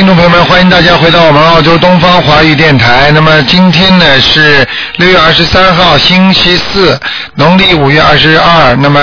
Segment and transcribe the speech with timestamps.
[0.00, 3.10] 听众朋友们欢迎大家回到我们澳洲东方华语电台。
[3.12, 6.98] 那么今天呢是六月二十三号，星期四，
[7.34, 8.74] 农历五月二十二。
[8.76, 8.98] 那么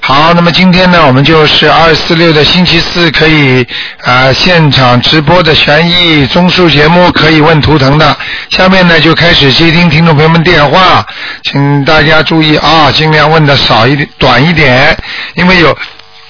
[0.00, 3.66] 好，那么今天呢，我们就是二四六的星期四，可以
[4.02, 8.16] 啊、现场直播的悬疑综述节目，可以问图腾的。
[8.48, 11.04] 下面呢就开始接听听众朋友们电话，
[11.42, 14.96] 请大家注意啊，尽量问的少一点、短一点，
[15.34, 15.76] 因为有。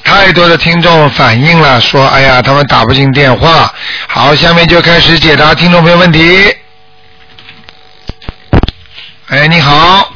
[0.04, 3.72] 太多的听众反映了，说：“哎呀，他们打不进电话。”
[4.06, 6.54] 好，下面就开始解答听众朋友问题。
[9.28, 10.12] 哎，你好，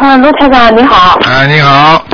[0.00, 2.04] 啊，卢台长你好，啊，你好，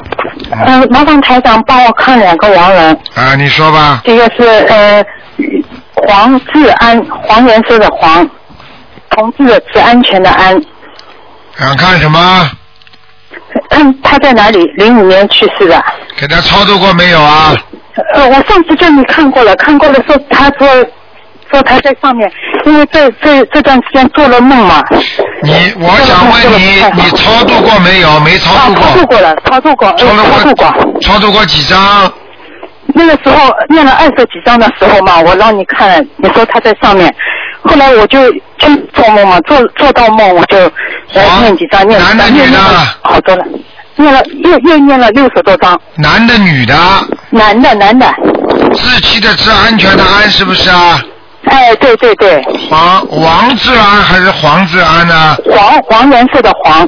[0.51, 5.05] 嗯、麻烦台长帮我看两个亡人，啊，你说吧，这个是呃
[5.95, 8.29] 黄志安，黄颜色的黄，
[9.11, 10.61] 同志的志，安全的安，
[11.57, 12.51] 想看什么？
[13.77, 14.65] 嗯，他在哪里？
[14.77, 15.83] 零五年去世的。
[16.19, 17.55] 给他操作过没有啊？
[18.15, 20.67] 呃，我上次叫你看过了，看过了说他说
[21.51, 22.31] 说他在上面，
[22.65, 24.83] 因为这这这段时间做了梦嘛。
[25.43, 28.19] 你，我想问你，你操作过没有？
[28.21, 28.83] 没超啊，度过？
[28.83, 30.93] 操作过了，操作过，呃，超度超度过。
[30.93, 31.01] 过？
[31.01, 32.13] 超度过几张？
[32.95, 37.15] 那个时候念了二十几张的时候嘛，我让你看，你说他在上面，
[37.63, 40.59] 后来我就就做梦嘛，做做到梦我就
[41.15, 42.59] 呃黄念几张，念，男的女的？
[43.03, 43.45] 好多了，
[43.97, 46.75] 念了又又念了六十多张，男的女的？
[47.31, 48.07] 男的男的，
[48.75, 51.01] 自欺的自，安全的安，是不是啊？
[51.47, 55.37] 哎对对对，黄王志安还是黄志安呢？
[55.49, 56.83] 黄黄颜色的黄，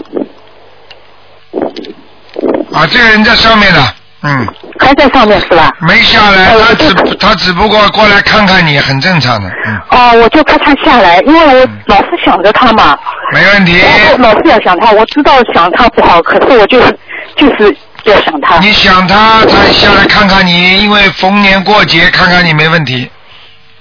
[2.72, 3.80] 啊，这个人在上面呢，
[4.22, 4.46] 嗯，
[4.80, 5.72] 还在上面是吧？
[5.80, 12.98] 没下来，呃他只这他只不过过来看看你，很正常的，嗯，哦，我就怕他下来，因为我老是想着他嘛，
[13.32, 13.80] 没问题。
[14.18, 16.98] 老是要想他，我知道想他不好，可是我就是
[17.36, 18.58] 就是要想他。
[18.58, 23.08] 你想他，他下来看看你，因为逢年过节看看你没问题。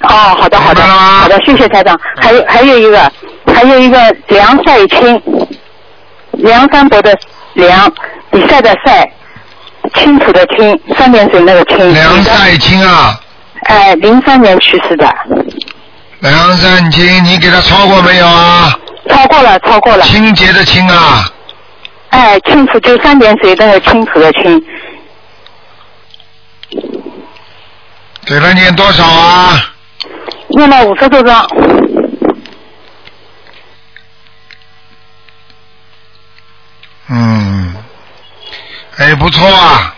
[0.02, 0.10] 哦，
[0.40, 2.00] 好的好的好的，谢谢台长。
[2.22, 3.12] 还有还有一个，
[3.54, 3.98] 还有一个
[4.28, 5.22] 梁赛清，
[6.34, 7.18] 梁山伯的
[7.54, 7.92] 梁，
[8.30, 9.10] 比赛的赛，
[9.96, 11.94] 清楚的清，三点水那个清。
[11.94, 13.20] 梁赛清啊，
[13.64, 15.12] 哎，零三年去世的，
[16.20, 18.78] 梁赛清，你给他超过没有啊？
[19.10, 20.04] 超过了超过了。
[20.06, 21.30] 清洁的清啊，
[22.10, 24.64] 哎，清楚就三点水那个清楚的清，
[28.26, 29.74] 给了念多少啊？
[30.50, 31.46] 念了五十多张。
[37.10, 37.76] 嗯，
[38.98, 39.96] 哎，不错啊，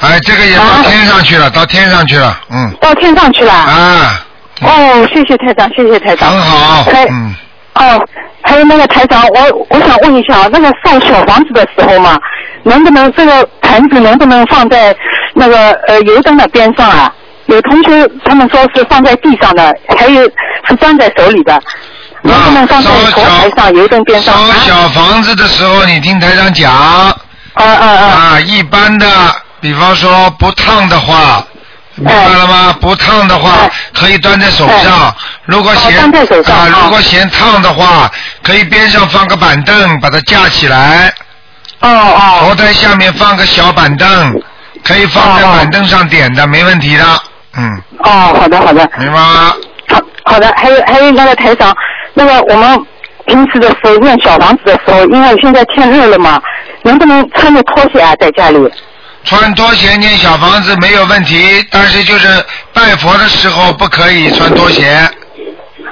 [0.00, 3.52] 哎，这个也到啊天上去了，到天上去了，嗯，到天上去了。
[3.52, 4.26] 啊，
[4.62, 6.30] 哦，谢谢台长，谢谢台长。
[6.30, 7.34] 很好，嗯，
[7.74, 8.06] 哦，
[8.42, 12.18] 还有那个台长，我我想问一下，那个烧小房子的时候嘛，
[12.64, 14.94] 能不能这个盘子能不能放在
[15.34, 17.12] 那个呃油灯的边上啊？
[17.46, 20.22] 有同学他们说是放在地上的，还有
[20.68, 21.60] 是端在手里的，
[22.22, 24.54] 能不能放在烧佛台小上、油灯边上烧啊？
[24.64, 27.14] 小房子的时候，你听台长讲啊
[27.54, 27.86] 啊啊！
[27.86, 29.06] 啊，一般的，
[29.60, 31.44] 比方说不烫的话。
[31.96, 32.74] 明白了吗？
[32.80, 35.14] 不烫的话哎可以端在手上，
[35.44, 36.10] 如果嫌啊，
[36.52, 38.10] 啊如果嫌烫的话，
[38.42, 41.12] 可以边上放个板凳，把它架起来。
[41.80, 44.42] 哦哦头台下面放个小板凳，
[44.84, 47.04] 可以放在板凳上点的，没问题的。
[47.58, 48.88] 嗯，哦，好的好的。
[48.98, 49.54] 明白吗？
[49.88, 51.76] 好好的，还有还有那个台长，
[52.14, 52.86] 那个我们
[53.26, 56.40] 平时的时候念小房子的时候，因为现在天热了嘛，
[56.84, 58.58] 能不能穿着拖鞋啊在家里？
[59.24, 65.08] 穿拖鞋念小房子没有问题，但是就是拜佛的时候不可以穿拖鞋。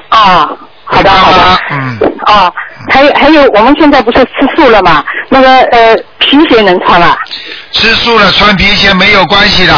[0.09, 0.49] 啊，
[0.85, 1.59] 好的好的。
[1.71, 1.99] 嗯。
[2.27, 2.53] 啊，
[2.91, 5.05] 还有还有，我们现在不是吃素了嘛？
[5.29, 7.17] 那个呃皮鞋能穿吧？
[7.73, 9.75] 吃素了穿皮鞋没有关系的。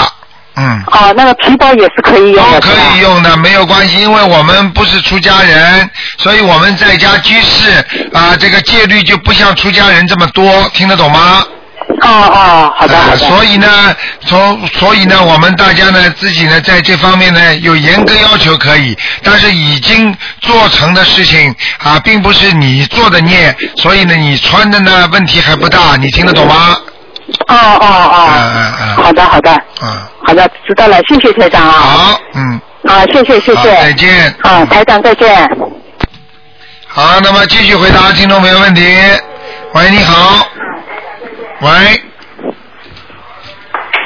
[0.56, 0.82] 嗯。
[0.86, 2.60] 啊，那个皮包也是可以用的。
[2.60, 5.88] 都可以用的，没有关系，因为我们不是出家人，
[6.18, 7.70] 所以我们在家居士
[8.14, 11.44] 啊，这个戒律就不像出家人这么多，听得懂吗？
[12.02, 13.16] 哦哦，好的好呃的。
[13.16, 13.94] 所以呢，
[14.26, 26.76] 从所以呢，我们大家呢自己呢在这方面呢有严格要求可以，但是已经做成的事情啊，并不是你做的孽，所以呢你穿的呢问题还不大，你听得懂吗？
[27.48, 28.28] 哦哦哦。
[28.28, 29.50] 嗯嗯嗯好的好的
[29.82, 31.72] 嗯，好的，知道了，谢谢台长啊。
[31.72, 33.70] 好，嗯，啊，谢谢谢，谢。
[33.70, 34.34] 再见。
[34.42, 35.48] 啊，台长再见。
[36.86, 38.82] 好，那么继续回答听众朋友问题。
[39.74, 40.46] 喂，你好。
[41.62, 41.68] 喂，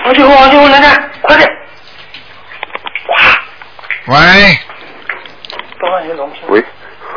[0.05, 1.49] 王师傅，王师傅来看，快点！
[3.08, 3.17] 哇，
[4.08, 4.58] 喂？
[6.49, 6.64] 喂，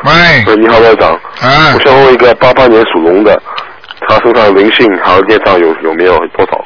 [0.03, 1.11] 喂，呃，你好，外长。
[1.11, 3.37] 啊我，想问一个八八年属龙的，
[4.07, 6.65] 他身上灵性还有业障有有没有多少？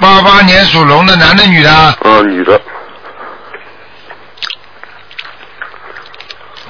[0.00, 1.70] 八八年属龙的男的女的？
[2.04, 2.58] 嗯、女的，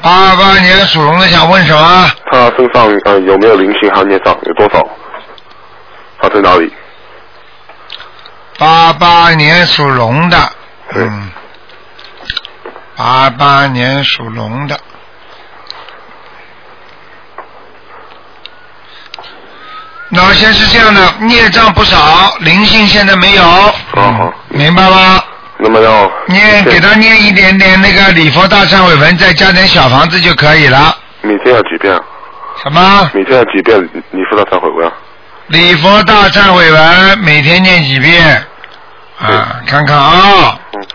[0.03, 2.11] 八八年属龙的想问什么？
[2.32, 4.37] 他身上呃有没有灵性还有孽障？
[4.43, 4.85] 有多少？
[6.28, 6.73] 他在哪里？
[8.58, 10.50] 八八年属龙的，
[10.94, 11.31] 嗯，
[12.96, 14.78] 八八年属龙的。
[20.11, 25.22] 老先是这样的，孽障不少，灵性现在没有，好好，明白吗？
[25.58, 30.96] 那么要念给他念一点点那个礼佛大忏悔文，再加点小房子就可以了。
[31.22, 32.00] 每天要几遍啊？
[32.62, 33.11] 什么？
[33.12, 34.93] 每天要几遍你说的忏悔文啊？
[35.48, 38.46] 礼佛大忏悔文每天念几遍？
[39.19, 40.58] 啊，看看啊。
[40.72, 40.87] 嗯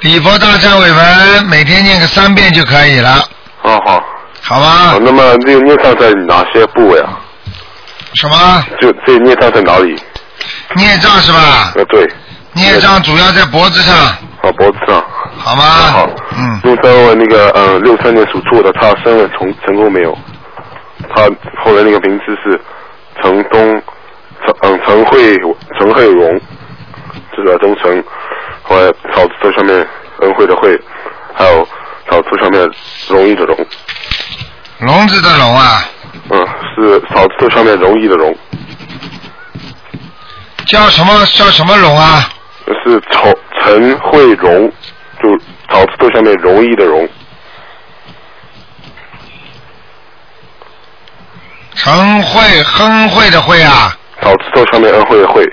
[0.00, 3.22] 礼佛大忏悔文每天念个三遍就可以了，
[3.62, 4.02] 好好。
[4.42, 4.98] 好吗好，？
[4.98, 7.20] 那么这个孽障在哪些部位啊？
[8.14, 9.94] 什么就这孽障在哪里？
[10.74, 11.72] 孽障是吧？
[11.76, 12.08] 呃，对，
[12.54, 14.16] 孽障主要在脖子上，啊
[14.56, 15.04] 脖子上。
[15.42, 15.64] 好吗？
[15.64, 20.16] 好，嗯，陆三问那个呃六三年属兔的，他生了成成功没有？
[21.14, 21.22] 他
[21.64, 22.60] 后来那个名字是
[23.22, 23.82] 陈东，
[24.44, 25.38] 陈嗯陈慧
[25.78, 26.40] 陈慧荣，
[27.34, 28.04] 这个东城，
[28.62, 29.74] 后来草字头上面
[30.20, 30.78] 恩惠的惠，
[31.34, 31.66] 还有
[32.08, 32.70] 草字上面
[33.08, 33.56] 容易的容，
[34.80, 35.84] 笼子的聋啊，
[36.28, 38.36] 嗯是草字头上面容易的容，
[40.66, 42.28] 叫什么叫什么龙啊？
[42.84, 44.72] 是陈陈慧荣，
[45.22, 45.36] 就
[45.68, 47.08] 草字头下面容易的容，
[51.74, 55.44] 陈慧亨会的会啊，草字头上面恩惠的惠，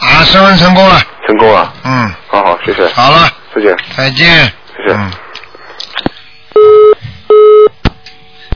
[0.00, 3.76] 啊，升温成功了，成功了，嗯，好好谢谢，好了，再见。
[3.96, 4.52] 再见。
[4.76, 5.12] 谢谢嗯。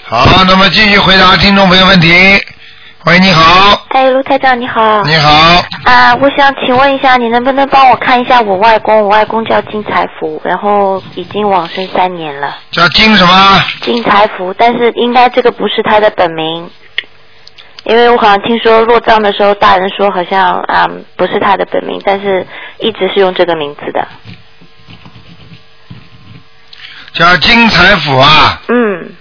[0.05, 2.08] 好，那么继续回答听众朋友问题。
[3.05, 5.02] 喂，你好，哎，卢台长你好。
[5.02, 5.31] 你好，
[5.84, 9.02] 啊，我想请问一下，你能不能帮我看一下我外公？
[9.02, 12.56] 我外公叫金财福，然后已经往生三年了。
[12.70, 13.60] 叫金什么？
[13.81, 16.70] 金财福，但是应该这个不是他的本名，
[17.82, 22.46] 因为我好像听说落葬的时候，大人说好像啊、不是他的本名，但是
[22.78, 24.06] 一直是用这个名字的。
[27.12, 28.62] 叫金财福啊。
[28.69, 29.16] 嗯，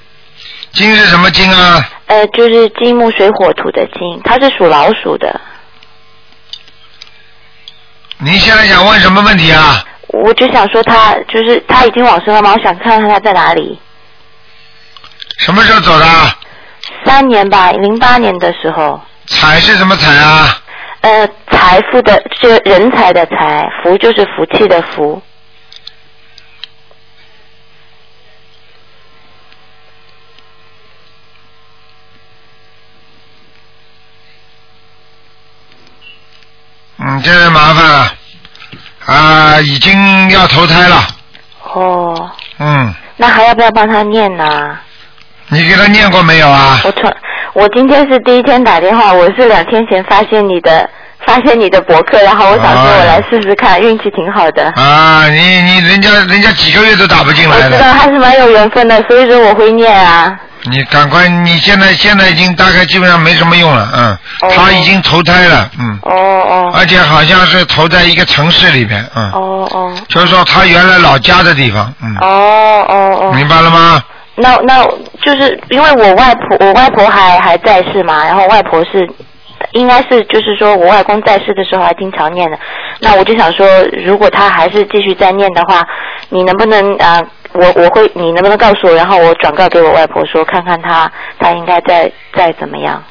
[0.79, 1.85] 金是什么金啊？
[2.05, 5.41] 呃，就是金木水火土的金，它是属老鼠的。
[8.19, 9.83] 您现在想问什么问题啊？
[10.07, 12.53] 我就想说他就是他已经往生了吗？
[12.55, 13.77] 我想看看他在哪里。
[15.39, 16.05] 什么时候走的？
[17.03, 19.01] 三年吧，零八年的时候。
[19.25, 20.61] 财是什么财啊？
[21.01, 25.21] 呃，财富的这个人才的财，福就是福气的福。
[37.19, 38.13] 嗯，这个麻烦了，
[39.05, 41.07] 啊，已经要投胎了。
[41.73, 44.77] 哦，嗯，那还要不要帮他念呢？
[45.49, 46.79] 你给他念过没有啊？
[46.83, 47.13] 我从
[47.53, 50.89] 我今天是第一天打电话，我是两天前发现你的
[51.25, 54.71] 发现你的博客，然后我想说哎我来试试看，运气挺好的。
[54.75, 60.39] 啊，你你人家人家几个月都打不进我知道还是蛮有缘分的，所以说我会念啊。
[60.69, 64.53] 你赶快，你现在现在已经大概基本上没什么用了，嗯，哦。
[64.55, 66.71] 他已经投胎了，嗯，哦哦。
[66.75, 69.93] 而且好像是投在一个城市里边，嗯，哦哦。
[70.07, 73.33] 就是说他原来老家的地方，嗯，哦哦哦。
[73.33, 74.01] 明白了吗？
[74.35, 74.85] 那那
[75.21, 79.05] 就是因为我外婆，我外婆还还在世嘛，然后外婆是
[79.73, 82.57] 应该是就是说我外公在世的时候还经常念的，
[83.01, 83.67] 那我就想说，
[84.05, 85.85] 如果他还是继续在念的话，
[86.29, 87.21] 你能不能啊、
[87.53, 93.03] 我我会你能不能告诉我，然后我转告给我外婆说，看看她她应该再再怎么样？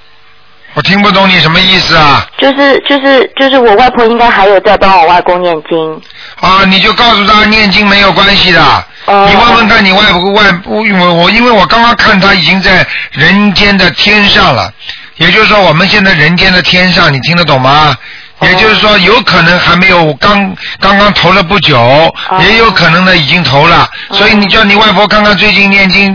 [0.75, 2.25] 我听不懂你什么意思啊？
[2.37, 6.02] 就是就是就是我外婆应该还有在帮我外公念经，
[6.40, 8.62] 啊，你就告诉他念经没有关系的。
[9.07, 14.71] 哦你问问看你外婆外，我我我因为我刚刚看他已经在人间的天上了，
[15.16, 17.97] 也就是说我们现在人间的天上，你听得懂吗？
[18.40, 26.12] 哦也就是说，有可能还没有刚刚刚投了不久，哦也有可能呢已经投了，所以你叫你外婆看看最近念经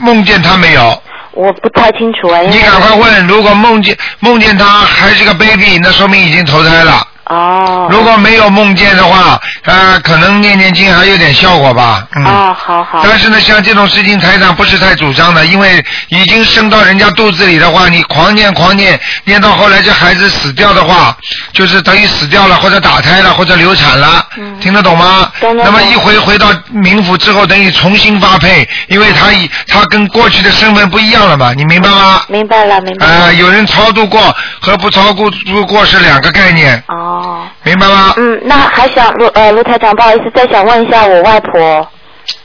[0.00, 1.02] 梦见他没有？
[1.32, 7.06] 我不太清楚哎，你赶快问，如果梦见梦见他还是个 baby，那说明已经投胎了。
[7.30, 7.88] 哦。
[7.90, 12.06] 如果没有梦见的话，呃，可能念念经还有点效果吧。
[12.14, 12.24] 嗯。
[12.24, 13.00] 哦，好好。
[13.04, 21.16] 但是呢，像这种事情，台长不是太主张的，因为已经生到人家肚子里的话，你狂念狂念，念到后来这孩子死掉的话，
[21.52, 24.26] 就是等于死掉了，或者打胎了，或者流产了，
[24.60, 25.30] 听得懂吗？
[25.40, 32.22] 那么一回回到冥府之后，等于重新发配，因为他以他跟过去的身份不一样了嘛，你明白吗？
[32.28, 33.12] 明白了，明白了。
[33.12, 37.18] 呃，有人超度过和不超度过是两个概念，哦。
[37.64, 38.14] 明白吗？
[38.16, 41.88] 嗯，那还想卢呃卢台长，不好意思，再想问一下我外婆，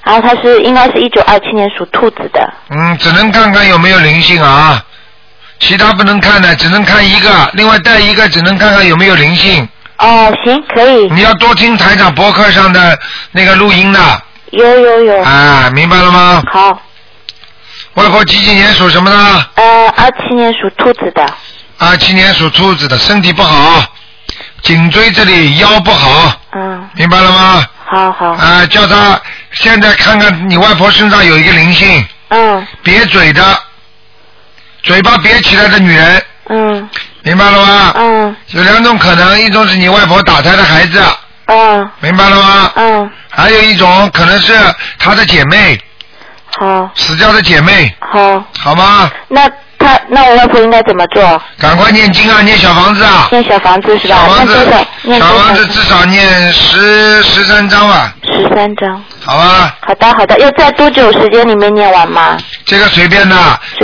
[0.04, 2.54] 然后她是应该是一九二七年属兔子的。
[2.70, 4.84] 嗯，只能看看有没有灵性啊，
[5.60, 9.68] 其他不能看的，只能看一个，另外带一个只能看看有没有灵性。
[9.98, 11.08] 哦，行，可以。
[11.12, 13.00] 你要多听台长博客上的
[13.32, 14.00] 那个录音的。
[14.52, 15.24] 有有有。
[15.24, 16.44] 啊，明白了吗？
[16.52, 16.82] 好。
[17.94, 19.18] 外婆几几年属什么的？
[19.56, 21.26] 呃，二七年属兔子的。
[21.78, 23.82] 二七年属兔子的，身体不好，
[24.66, 26.34] 颈椎这里腰不好。
[26.52, 26.90] 嗯。
[26.94, 27.66] 明白了吗？
[27.86, 28.32] 好好。
[28.32, 29.20] 啊，叫他
[29.54, 32.06] 现在看看你外婆身上有一个灵性。
[32.30, 32.68] 嗯。
[32.84, 33.42] 瘪嘴的，
[34.84, 36.24] 嘴巴瘪起来的女人。
[36.50, 36.90] 嗯。
[37.22, 37.94] 明白了吗？
[37.96, 38.36] 嗯。
[38.48, 41.02] 有两种可能，一种是你外婆打胎的孩子。
[41.46, 41.90] 嗯。
[42.00, 42.72] 明白了吗？
[42.76, 43.12] 嗯。
[43.30, 44.54] 还有一种可能是
[44.98, 45.80] 她的姐妹。
[46.60, 46.90] 好。
[46.96, 47.96] 死掉的姐妹。
[48.00, 48.44] 好。
[48.58, 49.12] 好吗？
[49.28, 49.48] 那
[49.86, 51.42] 她那我外婆应该怎么做？
[51.60, 53.28] 赶快念经啊，念小房子啊。
[53.32, 54.16] 念小房子是吧？
[54.16, 54.56] 小房子
[55.20, 59.04] 小房子至少念十十三章吧，十三章。
[59.24, 59.76] 好吧？
[59.82, 62.36] 好的好的，要在多久时间里面念完吗？
[62.66, 63.36] 这个随便的，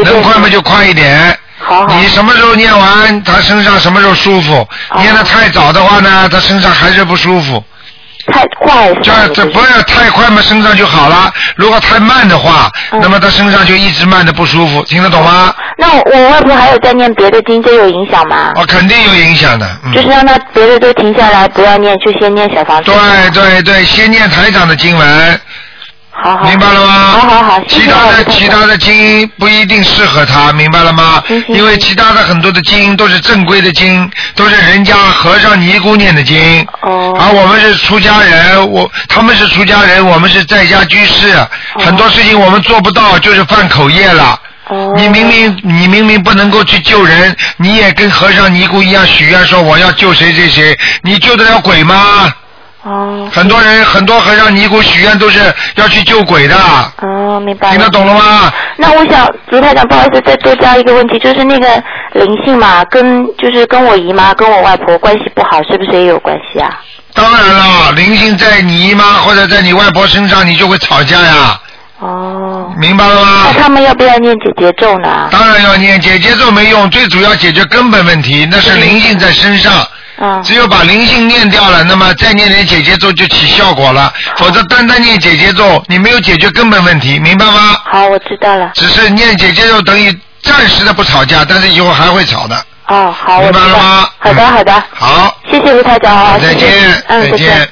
[0.04, 1.38] 能快嘛就快一点。
[1.60, 1.96] 好好。
[1.96, 4.68] 你什么时候念完，他身上什么时候舒服。
[4.98, 7.64] 念的太早的话呢，他身上还是不舒服。
[8.32, 11.32] 太快这这不要太快嘛，身上就好了。
[11.56, 15.54] 如果太慢的话，嗯那么他身上就一直慢的不舒服，听得懂吗？
[15.78, 18.52] 那我我外婆还有在念别的经，这有影响吗？
[18.56, 19.68] 哦，肯定有影响的。
[19.84, 22.92] 嗯、就是让他别的都停下来，不要念，就先念小房子。
[22.92, 25.42] 对对对，先念台长的经文。
[26.12, 26.44] 好好。
[26.44, 26.92] 明白了吗？
[27.12, 31.24] 好好好，其他的其他的精英不一定适合他，明白了吗？
[31.48, 36.68] 因为其他的很多的精英都是正规的经，都是人家和尚尼姑念的经。
[36.82, 37.18] 哦。
[37.20, 41.48] 而我们是出家人，我他们是出家人，我们是在家居士，哦
[41.86, 44.40] 很多事情我们做不到，就是犯口业了。
[44.68, 44.94] 哦。
[44.96, 52.32] 你明明你明明不能够去救人，你也跟和尚尼姑一样许愿说我要救谁谁谁，你救得了鬼吗？
[52.84, 53.30] 哦。
[53.32, 55.40] 很多人很多和尚尼姑许愿都是
[55.76, 56.56] 要去救鬼的。
[57.02, 57.76] 哦，明白了。
[57.76, 58.52] 听得懂了吗？
[58.78, 61.68] 那我想，卢台长，不好意思，再多加一个问题，就是那个
[62.14, 66.80] 灵性嘛，跟就是跟我姨妈、跟我外婆关系不好，是不是也有关系啊？
[67.14, 71.60] 当然了，灵性在你姨妈或者在你外婆身上，你就会吵架呀。
[72.00, 72.74] 哦。
[72.80, 73.44] 明白了吗？
[73.46, 75.28] 那他们要不要念姐姐咒呢？
[75.30, 79.74] 当然要念姐姐咒没用，最主要解决根本问题，那是灵性在身上。
[79.74, 79.88] 嗯。
[80.44, 84.14] 只有把灵性念掉了，那么再念点姐姐咒就起效果了。
[84.38, 87.76] 否则单单念姐姐咒，你没有解决根本问题，明白吗？
[87.86, 88.72] 好，我知道了。
[88.76, 92.66] 只是念姐姐咒等于暂时的不吵架，但是以后还会吵的。
[92.88, 93.54] 哦，好，我明。
[93.54, 94.10] 白了吗？
[94.20, 94.84] 好的，好的。
[94.92, 95.38] 好。
[95.50, 97.70] 谢谢吴台长啊，再见，嗯，再见。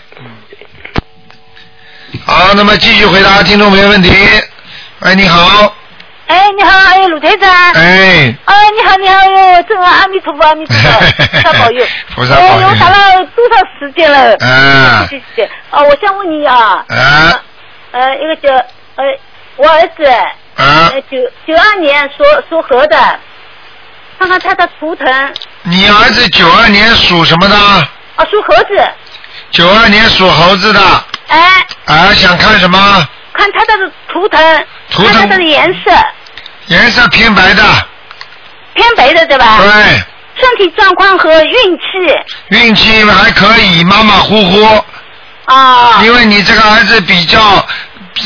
[2.26, 4.12] 好，那么继续回答听众朋友问题。
[5.00, 5.74] 喂，你好。
[6.30, 7.50] 哎，你好，哎，鲁台长。
[7.74, 8.36] 哎。
[8.46, 11.00] 啊，你好，你好，哟，真阿弥陀佛，阿弥陀佛，
[11.42, 11.88] 菩萨保佑。
[12.14, 14.38] 菩萨保佑哎，我打了多少时间了？
[14.40, 15.50] 啊谢谢谢谢。
[15.72, 16.86] 哦，我想问你啊。
[16.88, 17.42] 啊。
[17.94, 18.54] 呃，一个叫
[18.96, 19.04] 呃，
[19.56, 20.06] 我儿子。
[20.56, 20.92] 啊。
[20.94, 21.18] 呃，九
[21.48, 23.20] 九二年属属猴的，
[24.20, 25.34] 看看他的图腾。
[25.64, 27.56] 你儿子九二年属什么的？
[27.56, 28.88] 啊，属猴子。
[29.50, 30.80] 九二年属猴子的。
[31.30, 31.66] 哎。
[31.86, 33.08] 啊，想看什么？
[33.34, 35.92] 看他的图腾，图腾看他的颜色，
[36.70, 37.64] 颜色偏白的。
[38.74, 39.60] 偏白的对吧？
[39.62, 40.04] 对。
[40.42, 41.84] 身体状况和运气
[42.50, 44.84] 运气还可以，马马虎虎。
[45.46, 46.02] 啊。
[46.04, 47.40] 因为你这个儿子比较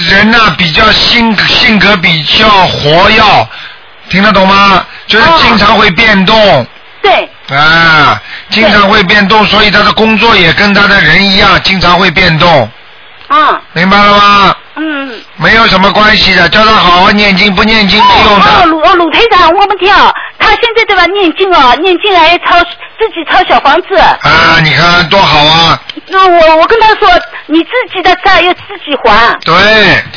[0.09, 3.47] 人呢、比较性性格比较活跃，
[4.09, 4.85] 听得懂吗？
[5.07, 6.67] 就是经常会变动。
[7.01, 7.29] 对。
[7.57, 12.69] 啊，经常会变动，所以他的工作也跟他的人一样，经常会变动。
[13.37, 13.61] 啊。
[13.73, 14.55] 明白了吗？
[14.75, 15.21] 嗯。
[15.37, 18.45] 没有什么关系的，叫他好好念经，不念经没用的。
[18.45, 23.95] 哦，鲁哦鲁台长，我们听啊，他现在对吧念经哦，念经还抄自己抄小房子。
[23.97, 25.79] 啊，你看多好啊！
[26.07, 27.09] 那我我跟他说，
[27.47, 29.37] 你自己的债要自己还。
[29.43, 29.53] 对。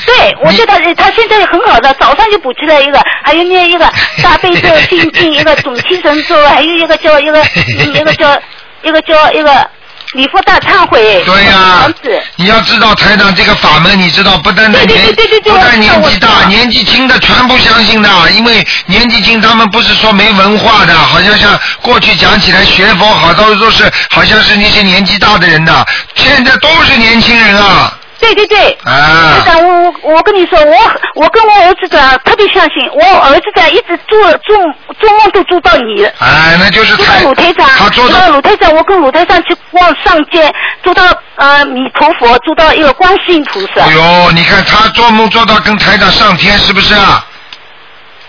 [0.05, 3.85] 对，我觉得他现在很好的，早上就补起来一个，还有念一个
[4.23, 8.39] 大悲咒、心经，一个总提神咒，还有一个叫一个嗯一个叫
[8.83, 9.71] 一个叫一个
[10.15, 11.93] 礼佛大忏悔，对呀、
[12.37, 27.93] 你要知道台长这个法门，你知道不但对对年不但年纪大，年纪轻的全部相信的，因为年纪轻他们不是说没文化的，好像像过去讲起来学佛好多都是好像是那些年纪大的人的，现在都是年轻人啊
[28.35, 28.79] 对对对。
[28.85, 29.53] 啊台！
[29.53, 30.77] 长，我我我跟你说，我
[31.15, 34.57] 我跟我儿子的特别相信，我儿子的一直做做
[35.01, 40.53] 做梦都做到你，哎，那就是做到台鲁台长，他做做到的鲁台长，我跟鲁台长去逛上街，
[40.83, 41.03] 做到
[41.37, 47.25] 呃弥陀佛，做到一个观世音菩萨哎，呦，你看他做梦做到跟台长上天，是不是啊？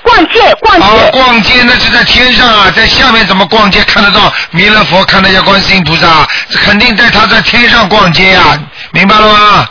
[0.03, 6.25] 逛街逛哦，街，逛街那是在天上啊，在下面怎么逛街看得到弥勒佛，看得见观世音菩萨？
[6.49, 8.57] 这肯定在他在天上逛街呀、
[8.91, 9.67] 明白了吗？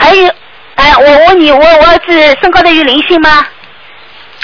[0.00, 0.28] 还有，
[0.76, 3.44] 哎，我问你，我我儿子身高的有灵性吗？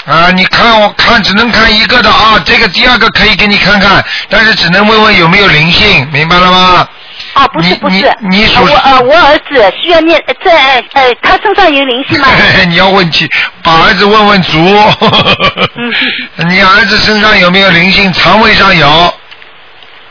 [0.05, 6.87] 啊，你看我看只能看一个的啊，这个第二个可以给你看看，但是只能问问有没有灵性，明白了吗？
[7.33, 7.95] 啊，不是不是，
[8.29, 12.27] 你你我呃我儿子需要念呃在呃他身上有灵性吗？
[12.69, 13.27] 你要问起，
[13.63, 14.57] 把儿子问问足。
[16.47, 18.13] 你儿子身上有没有灵性？
[18.13, 19.13] 肠胃上有，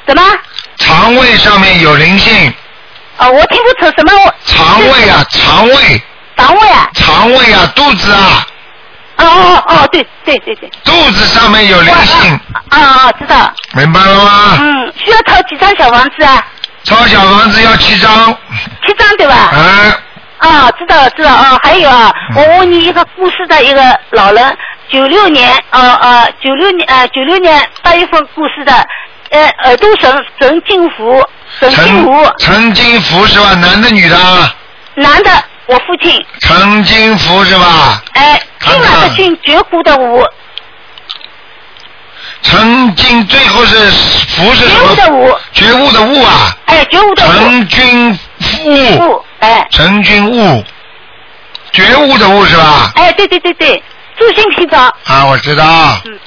[0.06, 0.22] 什么？
[0.78, 2.52] 肠胃上面有灵性，
[3.18, 4.12] 啊，我听不出什么。
[4.24, 6.02] 我肠胃啊，肠胃，
[6.36, 6.90] 肠胃啊？
[6.94, 8.46] 肠胃啊，肚子啊，
[9.16, 10.70] 哦哦哦，对对对对。
[10.84, 13.52] 肚子上面有灵性，啊啊，知道。
[13.74, 14.58] 明白了吗？
[14.60, 16.44] 嗯，需要抄几张小房子啊？
[16.84, 18.10] 抄小房子要七张，
[18.86, 19.34] 七张对吧？
[19.34, 19.98] 啊，
[20.38, 24.56] 啊，知道了知道啊，还有啊，嗯我问你一个故事的一个老人，
[24.90, 28.72] 九六年呃呃九六年呃九六年八月份故事的，
[29.30, 31.26] 呃耳朵神陈金福
[31.60, 33.54] 陈金福陈金福是吧？
[33.54, 34.54] 男的女的啊？
[34.94, 35.30] 男的，
[35.66, 38.02] 我父亲，陈金福是吧？
[38.12, 40.24] 哎，看金马看的金，绝湖的湖，
[42.42, 44.92] 陈金最后是福是觉什么？
[44.92, 48.18] 悟的悟，觉悟的悟啊，哎，觉悟的悟，陈君
[48.64, 50.64] 悟，悟，哎陈君悟，
[51.72, 52.92] 觉悟的悟是吧？
[52.96, 53.82] 哎，对对对对，
[54.18, 55.98] 助兴洗澡，啊，我知道。
[56.04, 56.18] 嗯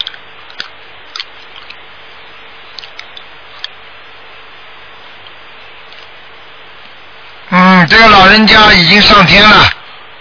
[7.60, 9.70] 嗯，这个老人家已经上天了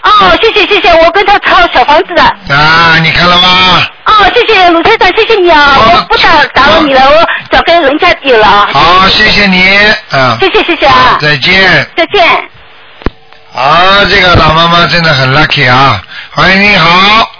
[0.01, 2.21] 哦，谢谢谢谢，我跟他抄小房子的。
[2.53, 3.81] 啊，你看了吗？
[4.05, 5.67] 哦，谢谢鲁台长，谢谢你啊！
[5.73, 8.69] 好我不打打扰你了，我早跟人家有了啊。
[8.73, 9.77] 好，谢谢你，
[10.11, 11.87] 啊，谢谢谢谢啊，再见。
[11.95, 12.27] 再见。
[13.55, 16.01] 啊，这个老妈妈真的很 lucky 啊！
[16.35, 17.31] 喂，你好，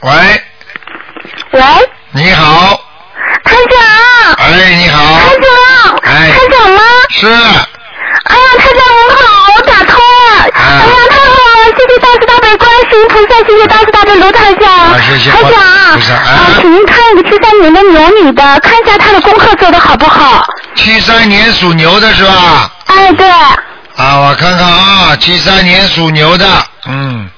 [0.00, 0.12] 喂，
[1.52, 1.62] 喂，
[2.12, 2.80] 你好，
[3.44, 6.80] 团长，哎，你好，团长，哎团长吗？
[7.10, 7.26] 是，
[8.28, 10.44] 哎呀，太长您好，我打通了。
[10.44, 14.68] 啊哎呀，太好了，谢谢大慈大悲观世音菩萨，谢谢大慈大悲卢台长。
[14.72, 15.50] 啊谢谢台长，
[15.94, 20.44] 菩萨啊啊，请您看一个七三年的牛女的，看一下她的功课做的好不好？
[20.74, 22.70] 七三年属牛的是吧？
[22.86, 26.46] 哎，对，啊，我看看啊，七三年属牛的，
[26.86, 27.28] 嗯，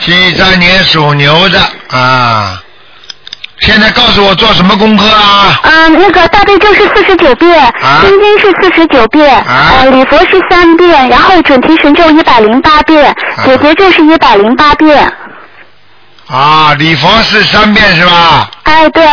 [0.00, 2.62] 七三年属牛的啊，
[3.60, 5.60] 现在告诉我做什么功课啊？
[5.62, 15.12] 嗯，那个大悲咒是四十九遍，啊心经是四十九遍，啊呃，礼佛是三遍，然后准提神咒一百零八遍，啊解结咒是一百零八遍。
[16.28, 18.50] 啊，礼佛是三遍是吧？
[18.62, 19.04] 哎，对，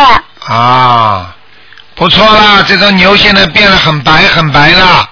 [0.46, 1.34] 啊，
[1.94, 5.08] 不错啦，这头牛现在变得很白很白了。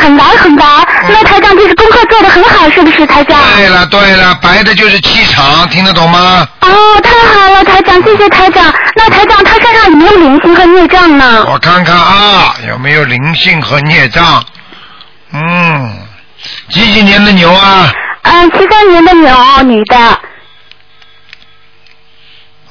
[0.00, 0.64] 很白很白。
[0.64, 3.40] 嗯那台长就是功课做的很好，是不是台长？
[3.56, 6.46] 对了对了，白的就是气场，听得懂吗？
[6.60, 6.68] 哦，
[7.02, 8.72] 太好了，台长，谢谢台长。
[8.96, 11.44] 那台长他身上有没有灵性和孽障呢？
[11.48, 14.44] 我看看啊，有没有灵性和孽障？
[15.32, 15.98] 嗯，
[16.68, 17.90] 几几年的牛啊？
[18.22, 19.96] 嗯，七三年的牛，女的。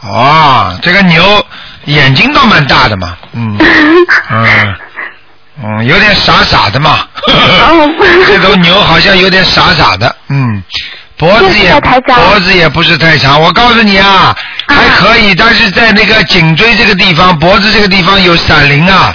[0.01, 1.45] 哦，这个牛
[1.85, 3.57] 眼睛倒蛮大的嘛，嗯
[4.31, 4.75] 嗯
[5.63, 6.99] 嗯，有点傻傻的嘛。
[7.27, 7.89] 哦
[8.27, 10.63] 这头牛好像有点傻傻的，嗯，
[11.17, 13.41] 脖子也脖子也不是太长。
[13.41, 14.35] 我告诉你啊，
[14.67, 19.13] 还可以，但是在那个颈椎这个地方、脖子这个地方有闪灵啊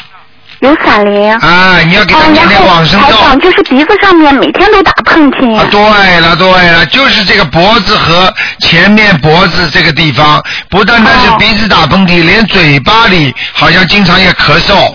[0.61, 1.31] 有闪灵。
[1.41, 1.79] 啊！
[1.87, 3.07] 你要给他哦，念点往生咒。
[3.07, 5.55] 台长就是鼻子上面每天都打喷嚏。
[5.57, 14.95] 啊，对了对了，就是这个脖子和前面脖子这个地方，不单单是哦鼻子打喷嚏，连嘴巴里好像经常也咳嗽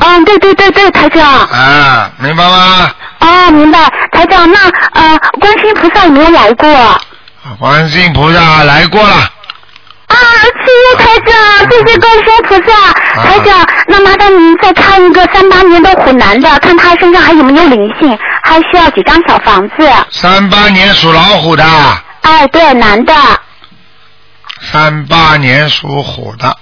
[0.00, 1.24] 嗯，对对对对，台长。
[1.26, 2.90] 啊，明白吗？
[3.20, 3.78] 哦，明白。
[4.12, 4.60] 台长，那
[4.92, 6.68] 呃，观世音菩萨有没有来过？
[6.68, 7.00] 啊，
[7.58, 9.14] 观世音菩萨来过了，
[10.08, 10.16] 啊
[10.64, 12.92] 谢谢台长，谢谢观世音菩萨。
[13.22, 19.88] 台长，那麻烦您再看一个三八年的虎男的，看他身上还有没有灵性，还需要几张小房子。
[20.10, 21.64] 三八年属老虎的，
[22.22, 23.14] 哎，对，男的。
[24.60, 26.56] 三八年属虎的，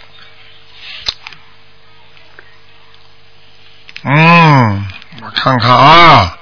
[4.08, 4.86] 嗯，
[5.20, 6.36] 我看看啊，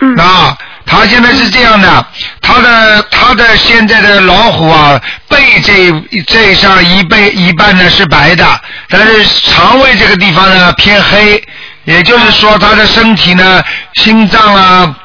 [0.00, 0.14] 嗯。
[0.16, 0.56] 那
[0.86, 2.06] 他现在是这样的，
[2.40, 5.92] 他的他的现在的老虎啊，背这
[6.26, 11.40] 这上一背一半呢是白的，但是肠胃这个地方呢偏黑，
[11.84, 13.62] 也就是说他的身体呢，
[13.94, 14.96] 心脏啊，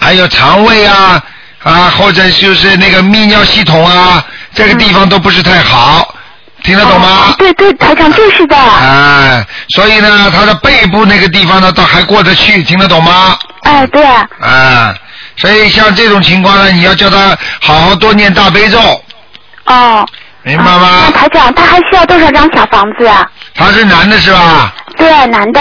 [0.00, 1.20] 还有肠胃啊
[1.64, 6.14] 啊，或者就是那个泌尿系统啊，这个地方都不是太好，
[6.64, 7.08] 听得懂吗？
[7.28, 8.56] 哦对对，台长就是的。
[8.56, 9.44] 哎，
[9.74, 13.36] 所以呢，他的背部那个地方呢，倒还过得去，听得懂吗？
[13.62, 14.04] 哎，对。
[14.04, 14.94] 啊，
[15.36, 18.78] 所以像这种情况呢，你要叫他好好多念大悲咒，
[19.64, 20.06] 哦。
[20.44, 21.10] 明白吗那？
[21.12, 23.24] 台长，他还需要多少张小房子啊？
[23.54, 24.74] 他是男的是吧？
[24.96, 25.60] 对，男的。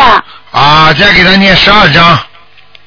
[0.52, 2.20] 啊，再给他念十二章。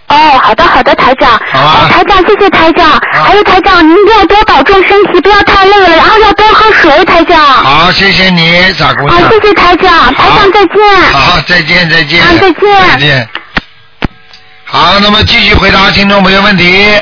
[0.09, 1.31] 哦，好的好的，台长。
[1.51, 3.01] 好啊哎台长，谢谢台长。
[3.13, 7.41] 还有台长，您一定要多保重身体，不要太累了，然后要多喝水，台长。
[7.41, 9.31] 好，谢谢你，傻姑好，娘。
[9.31, 11.03] 谢谢台长，台长再见。
[11.13, 12.23] 好，再见再见。
[12.23, 13.29] 啊再见再见。
[14.65, 17.01] 好，那么继续回答听众朋友问题。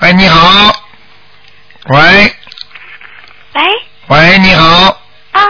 [0.00, 0.74] 喂，你好。
[1.88, 1.98] 喂
[3.54, 3.62] 喂，
[4.08, 4.64] 喂，你好。
[5.32, 5.42] 啊，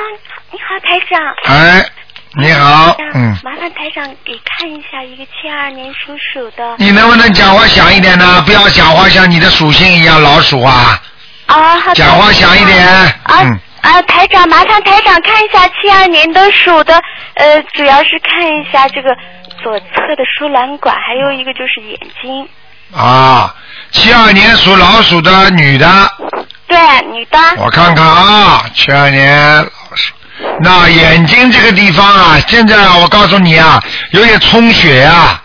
[0.51, 1.21] 你好，台长。
[1.45, 1.87] 哎，
[2.37, 3.37] 你好，嗯。
[3.43, 6.77] 麻烦台长给看一下一个七二年属鼠的。
[6.79, 8.43] 你能不能讲话响一点呢？
[8.43, 11.01] 不要讲话像你的属性一样老鼠啊！
[11.47, 11.95] 啊，好的。
[11.95, 12.87] 讲话响一点。
[12.87, 17.01] 啊嗯，啊，台长，麻烦台长看一下七二年的鼠的，
[17.35, 19.09] 呃，主要是看一下这个
[19.63, 19.87] 左侧
[20.17, 22.47] 的输卵管，还有一个就是眼睛。
[22.95, 23.55] 啊，
[23.91, 25.87] 七二年属老鼠的女的，
[26.67, 26.79] 对，
[27.13, 27.39] 女的。
[27.59, 29.71] 我看看啊，七二年
[30.61, 35.43] 那眼睛这个地方啊，现在啊，我告诉你啊，有点充血啊，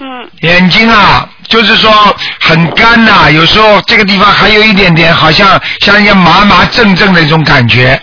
[0.00, 0.28] 嗯。
[0.40, 1.92] 眼睛啊，就是说
[2.40, 8.00] 很干呐、有时候这个地方还有一点点，好像像一些麻麻正正的一种感觉，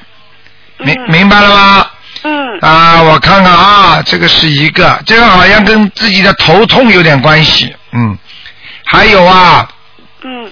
[0.79, 1.87] 明、明白了吗？
[2.23, 2.59] 嗯。
[2.61, 8.17] 啊，我看看啊，这个是一个，这个好像跟自己的头痛有点关系，嗯，
[8.85, 9.67] 还有啊，
[10.23, 10.49] 嗯。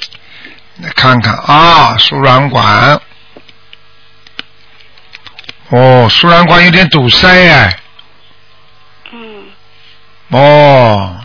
[0.81, 2.99] 来看看啊，输卵管，
[5.75, 7.79] 哦，输卵管有点堵塞哎，
[9.11, 9.43] 嗯，
[10.29, 11.19] 哦，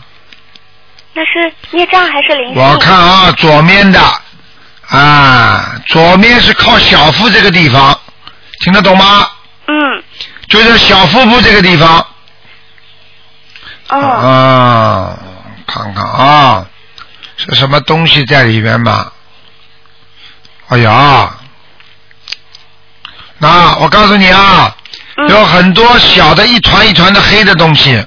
[1.13, 2.61] 那是孽障还是灵性？
[2.61, 3.99] 我看啊，左面的
[4.89, 7.97] 啊，左面是靠小腹这个地方，
[8.59, 9.29] 听得懂吗？
[9.67, 10.03] 嗯
[10.49, 12.05] 就是小腹部这个地方。
[13.87, 15.17] 哦啊，
[15.65, 16.65] 看看啊，
[17.37, 19.13] 是什么东西在里面吧？
[20.67, 21.37] 哎呀，
[23.41, 24.73] 那我告诉你啊，
[25.17, 28.05] 嗯有很多小的一团一团的黑的东西，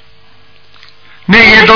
[1.27, 1.75] 那些都？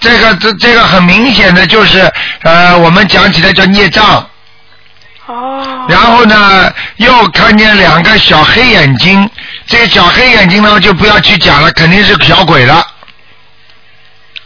[0.00, 2.10] 这个这这个很明显的就是
[2.42, 4.26] 呃，我们讲起来叫孽障。
[5.26, 5.84] 哦。
[5.90, 9.28] 然后呢，又看见两个小黑眼睛，
[9.66, 12.82] 这个小黑眼睛呢就不要去讲了，肯定是小鬼了。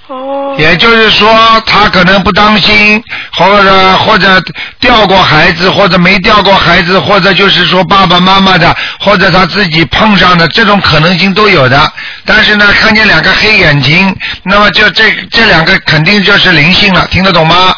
[0.08, 0.54] 哦。
[0.58, 1.28] 也就是说，
[1.66, 3.02] 他可能不当心，
[3.36, 4.42] 或者或者
[4.80, 11.92] 掉过孩子，或者没掉过孩子，或者就是说爸爸妈妈的，或者他自己碰上的，这种可能性都有的。
[12.24, 14.14] 但是呢，看见两个黑眼睛，
[14.44, 17.74] 那么就这这两个肯定就是灵性了，听得懂吗？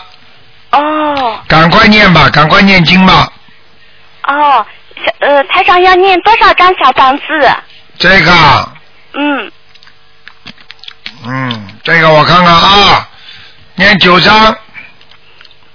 [0.73, 3.29] 哦赶快念吧，赶快念经吧。
[4.25, 7.23] 哦，小呃，台长要念多少张小房子？
[7.99, 8.69] 这个啊，
[9.15, 9.51] 嗯，
[11.29, 13.09] 嗯，这个我看看啊，
[13.75, 14.47] 念九章，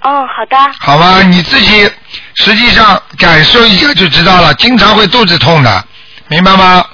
[0.00, 0.56] 哦，好的。
[0.80, 1.22] 好吧？
[1.22, 1.90] 你自己
[2.34, 5.84] 实际上感受一下就知道了，经常会肚子痛的，
[6.28, 6.84] 明白吗？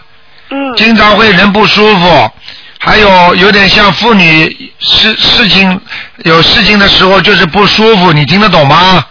[0.50, 0.76] 嗯。
[0.76, 2.32] 经常会人不舒服，
[2.80, 5.80] 还有有点像妇女事事情
[6.24, 9.04] 有事情的时候就是不舒服，你听得懂吗？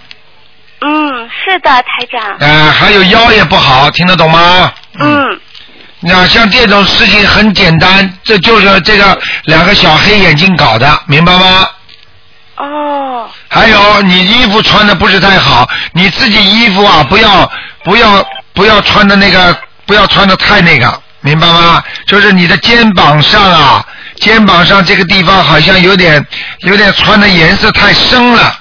[0.81, 2.37] 嗯，是的，台长。
[2.39, 4.71] 呃，还有腰也不好，听得懂吗？
[4.99, 5.39] 嗯。
[5.99, 11.67] 那像这种事情很简单，这就是这个两个小黑眼睛搞的，明白吗？
[12.57, 13.29] 哦。
[13.49, 17.49] 还有你衣服穿的不是太好，你自己衣服啊不要
[17.83, 21.83] 不要不要穿的那个不要穿的太那个，明白吗？
[22.05, 23.85] 就是你的肩膀上啊，
[24.19, 26.23] 肩膀上这个地方好像有点
[26.59, 28.59] 有点穿的颜色太深了。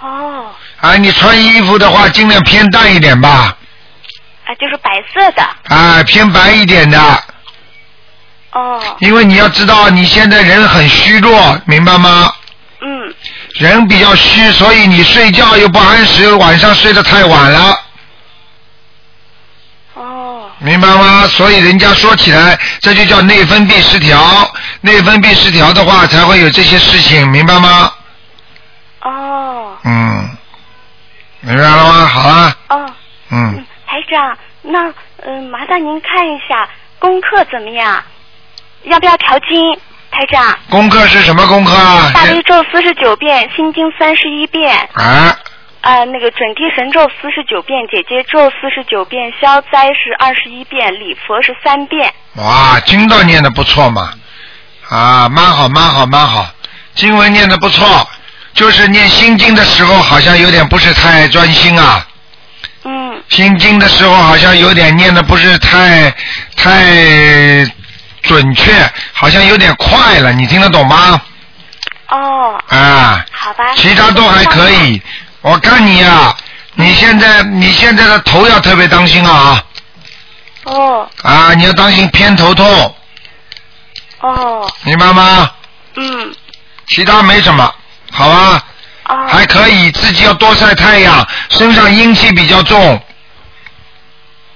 [0.00, 0.46] 哦，
[0.80, 3.54] 啊，你穿衣服的话尽量偏淡一点吧，
[4.50, 5.42] 啊，就是白色的。
[5.74, 6.98] 啊，偏白一点的，
[8.50, 8.82] 哦。
[8.98, 12.32] 因为你要知道你现在人很虚弱，明白吗？
[12.80, 13.14] 嗯。
[13.54, 17.80] 人比较虚，所以你睡觉又不按时，晚上睡得太晚了。
[19.94, 20.50] 哦。
[20.58, 21.28] 明白吗？
[21.28, 24.52] 所以人家说起来，这就叫内分泌失调。
[24.80, 27.92] 内分泌失调的话，才会有这些事情，明白吗？
[29.02, 29.76] 哦。
[29.84, 30.36] 嗯，
[31.40, 32.06] 明白了吗？
[32.06, 32.86] 好了，哦，
[33.30, 34.88] 嗯，台长，那
[35.24, 36.68] 嗯、呃麻烦您看一下
[37.00, 38.00] 功课怎么样？
[38.84, 39.74] 要不要调经？
[40.12, 40.58] 台台长。
[40.68, 42.12] 功课是什么功课啊？
[42.14, 45.36] 大悲咒四十九遍，心经三十一遍，啊，
[45.80, 52.14] 啊，那个准提神咒四十九遍，姐姐咒四十九遍，消灾是二十一遍，礼佛是三遍。
[52.36, 54.12] 哇，经道念的不错嘛，
[54.88, 56.46] 啊，蛮好蛮好蛮好，
[56.94, 58.08] 经文念的不错，
[58.52, 62.06] 就是念心经的时候好像有点不是太专心啊。
[63.10, 63.22] 嗯。
[63.28, 66.10] 心经的时候好像有点念的不是太
[66.56, 67.64] 太
[68.22, 68.72] 准确，
[69.12, 71.20] 好像有点快了，你听得懂吗？
[72.08, 72.62] 哦。
[72.68, 73.24] 啊。
[73.32, 73.64] 好吧。
[73.76, 75.00] 其他都还可以。
[75.42, 76.36] 我看你呀、
[76.74, 79.64] 你现在你现在的头要特别当心啊
[80.64, 81.54] 哦啊！
[81.54, 82.94] 你要当心偏头痛，
[84.20, 85.50] 哦，明白吗？
[85.96, 86.34] 嗯，
[86.88, 87.74] 其他没什么，
[88.12, 88.62] 好吧？
[89.10, 89.28] 哦。
[89.28, 93.02] 还可以，自己要多晒太阳，身上阴气比较重，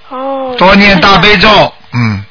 [0.09, 0.55] 哦。
[0.57, 2.23] 多念大悲咒，嗯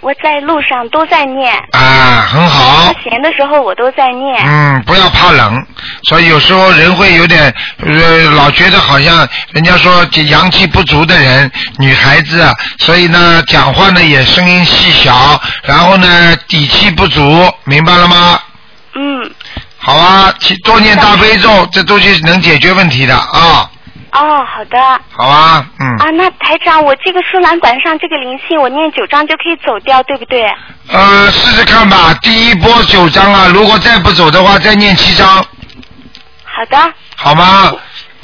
[0.00, 1.54] 我在路上都在念。
[1.70, 2.92] 啊，很好。
[3.04, 4.36] 闲的时候我都在念。
[4.44, 5.64] 嗯，不要怕冷，
[6.08, 9.16] 所以有时候人会有点呃，老觉得好像
[9.52, 18.40] 人家说这阳气不足的人，女孩子啊，所以呢讲话呢也声音细小，然后呢底气不足，明白了吗？
[19.82, 19.86] 嗯。
[19.86, 23.68] 好啊，其多念大悲咒，这都是能解决问题的啊，
[24.12, 24.78] 哦，好的。
[25.10, 30.46] 好啊，嗯，啊，那台长，我这个输卵管上这个灵性，我念九章就可以走掉，对不对？
[30.88, 35.28] 呃，试试看吧，第一波九章啊，如果再不走的话，再念七章，
[36.44, 36.92] 好的。
[37.16, 37.72] 好吗？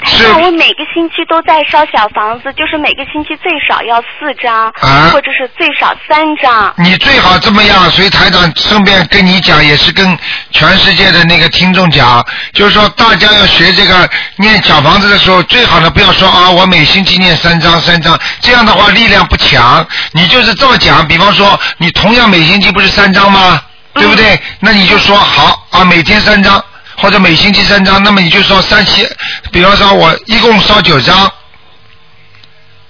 [0.01, 6.73] 台长，我每个星期都在烧小房子，就是每个星期最少要四张，啊或者是最少三张。
[6.79, 10.17] 你最好这么样，所以台长顺便跟你讲，也是跟
[10.51, 19.87] 全世界的那个听众讲，就是说大家要学这个念小房子的时候，最好呢不要说啊，我每星期念三张三张，这样的话力量不强。
[20.13, 23.61] 你就是这么讲，比方说你同样每星期不是三张吗？
[23.95, 24.41] 对不对？
[24.61, 26.63] 那你就说好啊，每天三张。
[27.01, 29.09] 或者每星期三张，那么你就说三七，
[29.53, 31.31] 比方说我一共烧九张，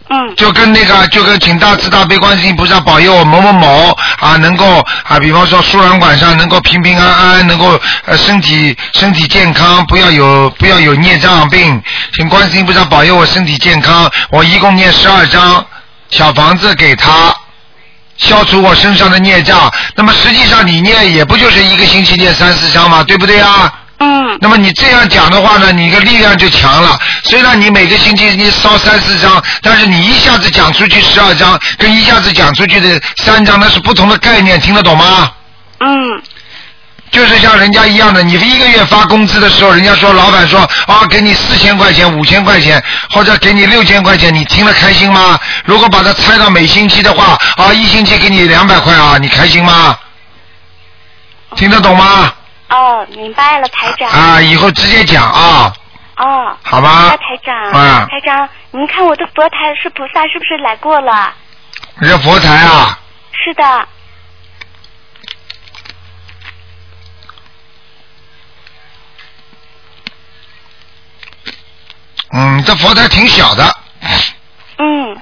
[0.09, 11.83] 嗯，就跟那个，就跟请大慈大悲观世音菩萨保佑我某某某啊，能够啊，比方说输卵管上能够平平安安，能够呃身体身体健康，不要有不要有孽障病，
[12.15, 14.11] 请观世音菩萨保佑我身体健康。
[14.31, 15.65] 我一共念十二张
[16.11, 17.35] 小房子给他。
[18.17, 23.73] 消除我身上的孽障，那么实际上你念也不就是一个星期念三四章嘛，对不对啊？
[23.99, 24.39] 嗯。
[24.41, 26.99] 那么你这样讲的话呢，你的力量就强了。
[27.25, 35.31] 虽然你每个星期你烧三四张，但是你一下子讲出去十二张，跟一下子讲出去的三张那是不同的概念，听得懂吗？
[35.81, 36.23] 嗯。
[37.11, 45.41] 就是像人家一样的，你一个月发工资的时候，人家说老板说啊，给你四千块钱、五千块钱，或者给你六千块钱，你听了开心吗？
[45.65, 49.97] 如果把它拆到每星期的话，啊，一星期给你两百块啊，你开心吗？
[51.57, 52.31] 听得懂吗？
[52.71, 54.11] 哦，明白了，台长。
[54.11, 55.73] 啊，以后直接讲啊，
[56.17, 56.57] 哦。
[56.63, 61.33] 好吧那台长，啊台长，您看我的佛台是菩萨是不是来过了？
[62.01, 62.99] 这佛台啊，
[63.33, 63.89] 是的。
[72.31, 73.77] 嗯，这佛台挺小的，
[74.77, 75.19] 嗯。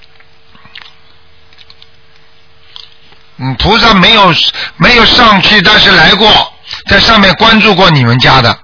[3.38, 4.34] 嗯，菩萨没有
[4.76, 6.52] 没有上去，但是来过，
[6.86, 8.58] 在上面关注过你们家的，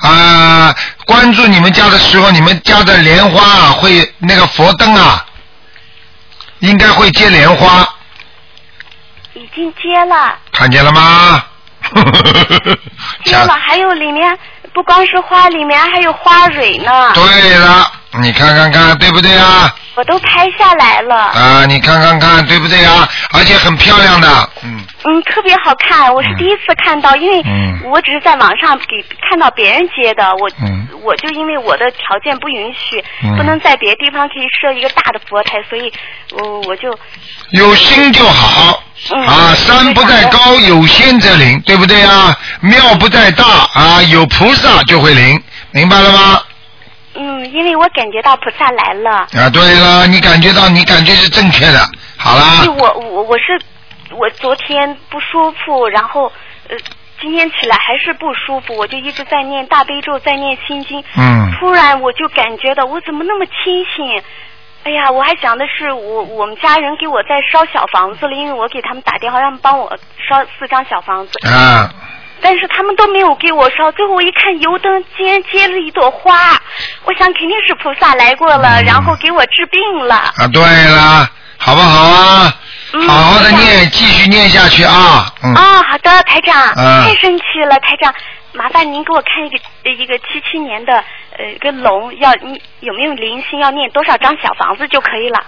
[0.00, 0.74] 啊、
[1.06, 5.24] 关注你们家的时候，你们家的莲花啊，会那个佛灯啊，
[6.60, 7.88] 应该会接莲花，
[9.34, 11.44] 已经接了，看见了吗？
[13.24, 14.38] 接了，还有里面
[14.78, 17.10] 不光是花，里面还有花蕊呢。
[17.12, 17.90] 对了，
[18.22, 19.74] 你看看看，对不对啊？
[19.96, 21.16] 我都拍下来了。
[21.16, 23.08] 啊，你看看看，对不对啊？
[23.34, 24.28] 而且很漂亮的，
[24.62, 35.92] 嗯，嗯，特别好看，我是第一次看到，因为嗯我只是在网上给看到别人接的，我、嗯我就因为我的条件不允许，嗯不能在别的地方可以设一个大的佛台，所以
[36.30, 36.96] 我我就
[37.50, 38.80] 有心就好。
[39.10, 42.36] 嗯啊，山不在高，有仙则灵，对不对啊？
[42.60, 46.40] 庙不在大啊，有菩萨就会灵，明白了吗？
[47.14, 52.64] 嗯，因为我感觉到菩萨来了，啊，对了，你感觉到，你感觉是正确的，好啦。
[52.76, 53.60] 我我我是
[54.10, 56.30] 我昨天不舒服，然后
[56.68, 56.76] 呃
[57.20, 61.02] 今天起来还是不舒服，我就一直在念大悲咒，在念心经。
[61.16, 64.22] 嗯突然我就感觉到我怎么那么清醒？
[64.84, 69.90] 哎呀，我还想的是我我们家人给我在烧小房子了，因为我给他们打电话让他们帮我
[70.28, 71.92] 烧四张小房子，啊，
[72.40, 73.92] 但是他们都没有给我烧。
[73.92, 76.58] 最后我一看油灯竟然接了一朵花，
[77.04, 80.14] 我想肯定是菩萨来过了，然后给我治病了。
[80.14, 82.54] 啊，对了，好不好啊？
[82.94, 85.26] 嗯好好的念，继续念下去啊。
[85.42, 85.54] 嗯。
[85.54, 88.14] 啊，好的，台长，嗯太神奇了，台长，
[88.52, 90.92] 麻烦您给我看一个呃一个七七年的
[91.36, 95.42] 呃一个龙，要你有没有灵性，要念多少张小房子就可以了。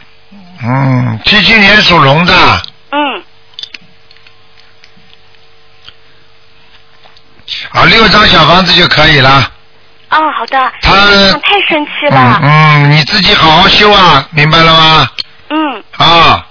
[0.62, 2.32] 嗯，七七年属龙的，
[2.90, 3.24] 嗯，
[7.70, 9.50] 啊，六张小房子就可以了。
[10.10, 10.90] 哦，好的，他
[11.40, 15.10] 太神奇嗯了，嗯，你自己好好修啊，明白了吗？
[15.48, 15.84] 嗯。
[15.96, 16.46] 啊，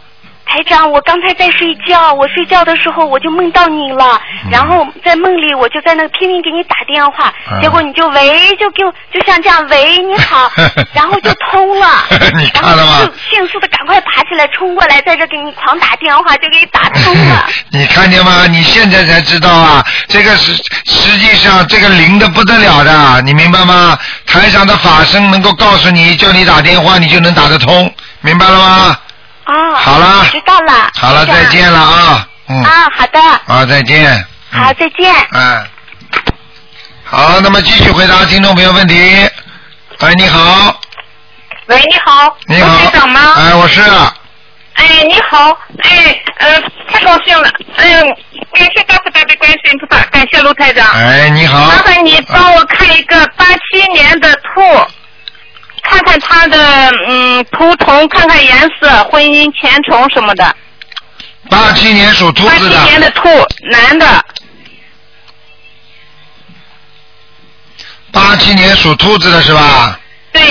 [0.49, 4.19] 台长，我刚才在睡觉，我睡觉的时候我就梦到你了，
[4.51, 10.51] 然后在梦里我就在那拼命给你打电话，嗯结果你就喂，就给我就像这样喂你好，
[10.93, 11.87] 然后就通了，
[12.35, 13.13] 你看了吗就？
[13.29, 17.45] 迅速的赶快爬起来冲过来，在这给你狂打电话，就给你打通了。
[17.69, 18.47] 你看见吗？
[18.47, 20.51] 你现在才知道啊，这个是
[20.85, 23.95] 实际上这个灵的不得了的，你明白吗？
[24.25, 28.97] 台上的法身能够告诉你，叫你打电话，你就能打得通，明白了吗？
[29.49, 30.25] 哦，好了。
[30.31, 30.91] 知道了。
[30.93, 35.13] 好了，再见了啊，嗯，啊，好的，啊，再见，好，再见。
[35.31, 35.67] 嗯，
[37.03, 38.95] 好，那么继续回答听众朋友问题。
[39.99, 40.79] 哎，你好，
[41.65, 43.33] 喂，你好，你好，罗台长吗？
[43.37, 43.81] 哎，我是，
[44.75, 48.01] 哎，你好，哎，呃，太高兴了，哎呦，
[48.53, 50.87] 感谢大慈大悲观世音菩萨，感谢卢台长。
[50.91, 54.61] 哎，你好，麻烦你帮我看一个八七年的兔，
[55.83, 60.55] 看看他的嗯图腾，看看颜色、婚姻前程什么的。
[61.49, 62.75] 八七年属兔子的。
[62.75, 63.29] 八七，年的兔，
[63.71, 64.25] 男的，
[68.11, 69.99] 八七年属兔子的是吧？
[70.31, 70.41] 对，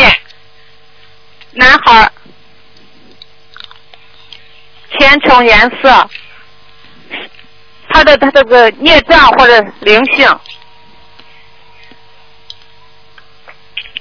[1.52, 2.12] 男孩儿，
[4.98, 6.10] 前程颜色，
[7.90, 10.28] 他的他这个孽障或者灵性，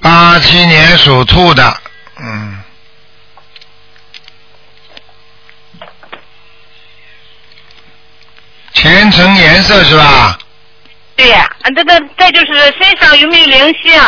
[0.00, 1.80] 八七年属兔的，
[2.20, 2.62] 嗯，
[8.74, 10.38] 全程颜色是吧？
[11.16, 14.00] 对呀，啊这个再就是身上有没有灵性，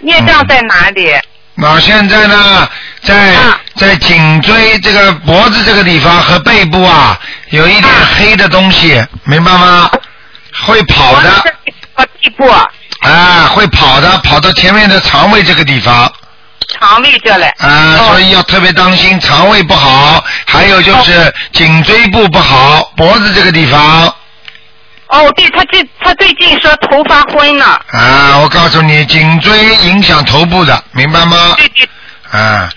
[0.00, 1.14] 孽障在哪里？
[1.54, 2.68] 那现在呢，
[3.02, 9.90] 在、啊在颈椎这个脖子这个地方和背部啊，有一点黑的东西，明白吗？
[10.64, 11.54] 会跑的，
[11.94, 12.48] 我地部
[13.00, 16.10] 啊，会跑的，跑到前面的肠胃这个地方，
[16.68, 17.46] 肠胃这嘞。
[17.58, 24.12] 啊，所以要特别当心肠胃不好，还有就是颈椎部不好，脖子这个地方。
[25.08, 31.54] 哦，对他最他最近说头发昏了，啊，我告诉你，颈椎影响头部的，明白吗？
[31.56, 31.88] 对对，
[32.30, 32.68] 啊，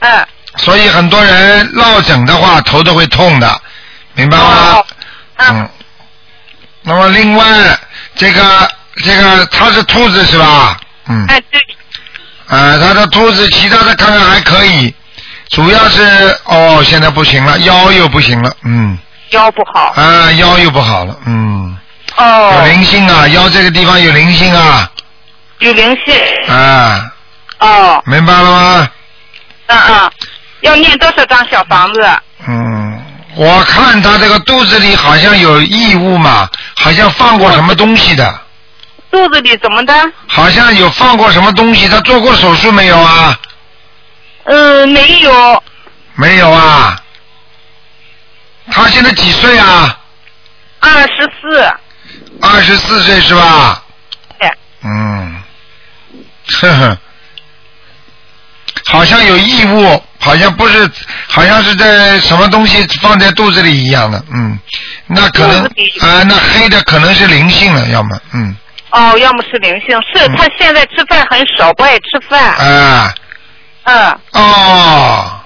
[0.00, 3.60] 嗯，所以很多人落枕的话，头都会痛的，
[4.14, 4.44] 明白吗？
[4.74, 4.86] 哦
[5.36, 5.68] 嗯。
[6.82, 7.44] 那么另外，
[8.16, 8.70] 这个
[9.04, 10.76] 这个他是兔子是吧？
[11.08, 11.26] 嗯。
[11.28, 11.60] 哎对，
[12.48, 14.94] 啊，他的兔子，其他的看看还可以，
[15.50, 16.02] 主要是
[16.44, 18.98] 哦，现在不行了，腰又不行了，嗯。
[19.30, 19.92] 腰不好。
[19.96, 21.76] 啊，腰又不好了，嗯。
[22.16, 24.90] 哦有哦，灵性啊，腰这个地方有灵性啊，
[25.60, 26.14] 有灵性。
[26.52, 27.12] 啊，
[27.60, 28.88] 哦，明白了吗？
[29.66, 30.10] 嗯嗯，
[30.62, 32.00] 要念多少张小房子？
[32.48, 33.00] 嗯，
[33.36, 38.40] 我看他这个肚子里好像有异物嘛，好像放过什么东西的，
[39.10, 39.92] 肚子里怎么的？
[40.28, 41.88] 好像有放过什么东西。
[41.88, 43.38] 他做过手术没有啊？
[44.44, 45.62] 嗯，没有，
[46.14, 47.00] 没有啊。
[48.70, 49.98] 他现在几岁啊？
[50.80, 51.72] 二十四。
[52.40, 53.82] 二十四岁是吧？
[54.38, 54.50] 对。
[54.82, 55.42] 嗯，
[56.60, 56.98] 呵呵，
[58.86, 60.90] 好像有异物，好像不是，
[61.28, 64.58] 好像是在什么东西放在肚子里一样的，嗯，
[65.06, 65.64] 那可能
[66.00, 68.56] 啊、那黑的可能是灵性了，要么，嗯，
[68.90, 72.40] 哦，要么是灵性，是他现在吃饭很少，不爱吃饭。
[72.54, 73.14] 啊、
[73.84, 75.40] 嗯，哦，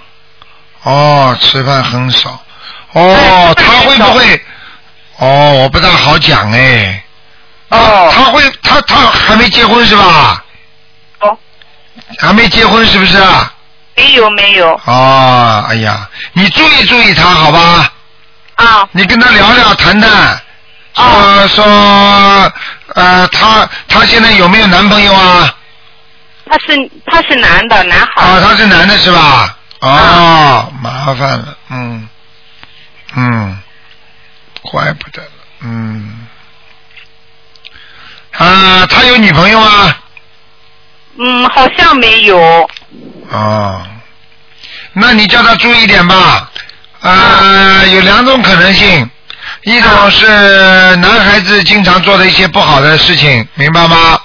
[0.83, 2.43] 哦，吃饭很少，
[2.93, 4.45] 哦，他会不会？
[5.19, 7.01] 哦，我不大好讲哎。
[7.71, 10.45] 哦他会，他他还没结婚是吧？
[11.21, 11.37] 哦，
[12.19, 13.53] 还没结婚是不是啊？
[13.97, 17.93] 没有没有哦，哎呀，你注意注意他好吧？
[18.57, 20.41] 啊，你跟他聊聊谈谈，
[20.95, 22.53] 说、哦说
[22.95, 25.55] 呃，他他现在有没有男朋友啊？
[26.47, 28.23] 他是他是男的，男孩。
[28.23, 29.57] 啊，他是男的是吧？
[29.81, 32.09] 哦，啊麻烦了，嗯
[33.17, 33.59] 嗯，
[34.63, 35.31] 怪不得了，
[35.61, 36.27] 嗯。
[38.33, 39.97] 啊，他有女朋友吗？
[41.19, 42.69] 嗯，好像没有。
[43.31, 43.87] 哦，
[44.93, 46.51] 那你叫他注意点吧。
[47.01, 49.09] 啊，有两种可能性，
[49.63, 50.27] 一种是
[50.97, 54.19] 男孩子经常做的一些不好的事情，明白吗？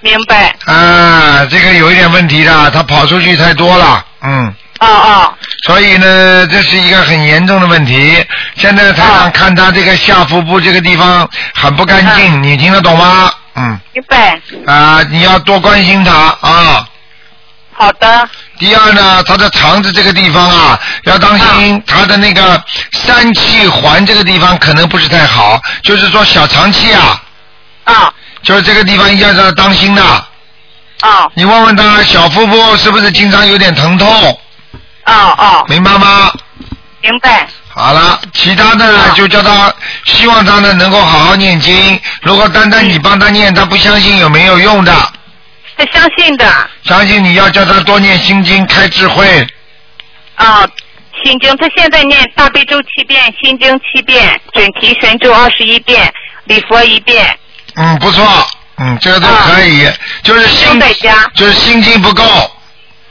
[0.00, 0.54] 明白。
[0.64, 5.34] 啊，这个有一点问题的，他跑出去太多了，嗯，哦哦。
[5.66, 8.24] 所以呢，这是一个很严重的问题。
[8.56, 13.32] 现在台长看他这个下腹部这个地方很不干净，你听得懂吗？
[13.56, 13.78] 嗯。
[13.92, 14.40] 明白。
[14.66, 16.88] 啊，你要多关心他啊。
[17.72, 18.28] 好的。
[18.60, 27.22] 第二呢，他的肠子这个地方啊，要当心他的那个三气环这个地方可能不是太好，就是说小肠气啊。
[27.84, 28.12] 啊。
[28.42, 30.04] 就是这个地方一定要让他当心的。
[31.00, 31.26] 啊。
[31.32, 34.38] 你问问他小腹部是不是经常有点疼痛？
[35.04, 35.64] 啊啊。
[35.66, 36.30] 明白吗？
[37.00, 37.48] 明白。
[37.74, 39.72] 好了，其他的呢就叫他，
[40.04, 41.98] 希望他呢能够好好念经。
[42.20, 44.92] 如果单单你帮他念，他不相信有没有用的。
[45.80, 46.46] 他相信的。
[46.82, 49.46] 相信你要叫他多念心经，开智慧。
[50.34, 50.68] 啊，
[51.24, 56.12] 心经，他现在念大悲咒七遍，心经七遍，准提神咒二十一遍，
[56.44, 57.38] 礼佛一遍。
[57.76, 59.90] 嗯，不错，嗯，这个都可以，
[60.22, 62.24] 就是心在家，就是心经不够。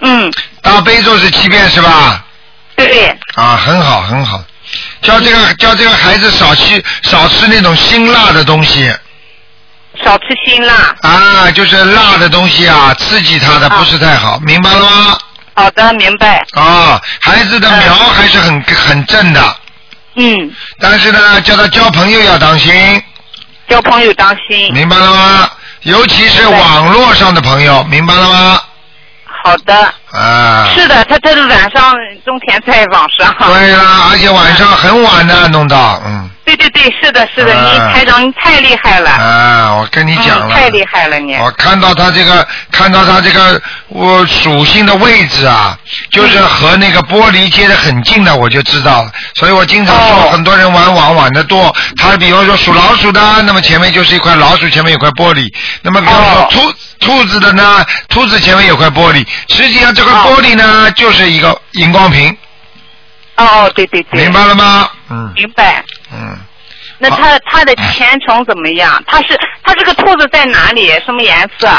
[0.01, 0.31] 嗯。
[0.61, 2.23] 大悲咒是七遍是吧？
[2.75, 3.07] 对。
[3.33, 4.43] 啊，很好很好，
[5.01, 8.93] 叫这个叫这个孩子少吃少吃那种辛辣的东西。
[10.03, 10.95] 少吃辛辣。
[11.01, 15.17] 啊，就是辣的东西啊，刺激他的不是太好，明白了吗？
[15.55, 16.45] 好的，明白。
[16.53, 19.55] 啊，孩子的苗还是很很正的。
[20.15, 20.51] 嗯。
[20.79, 23.03] 但是呢，叫他交朋友要当心。
[23.67, 24.73] 交朋友当心。
[24.73, 25.49] 明白了吗？
[25.83, 28.61] 尤其是网络上的朋友，明白了吗？
[29.43, 29.93] 好的。
[30.11, 30.69] 啊。
[30.73, 31.93] 是的，他他是晚上
[32.25, 33.33] 种田在网上。
[33.47, 36.29] 对啦，而且晚上很晚的弄到，嗯。
[36.55, 39.11] 对对对，是的，是的，你台长你太厉害了。
[39.11, 40.55] 啊，我跟你讲了。
[40.55, 41.35] 太厉害了你。
[41.35, 45.77] 我看到他这个，看到他这个我属性的位置啊，
[46.11, 49.11] 就是和那个玻璃接的很近的，我就知道了。
[49.35, 55.53] 所以我经常说，很多人玩网玩的多，他比方说属老鼠的，那么前面就是一块老鼠，前面有块玻璃。
[55.83, 62.35] 那么比方说兔兔子的呢，兔子前面有块玻璃，实际上这块玻璃呢，就是一个荧光屏。
[63.37, 64.23] 哦，对对对。
[64.23, 64.89] 明白了吗？
[65.11, 65.83] 嗯明白。
[66.11, 66.37] 嗯。
[66.97, 69.01] 那他他的前程怎么样？
[69.07, 70.91] 他是他这个兔子在哪里？
[71.05, 71.69] 什么颜色？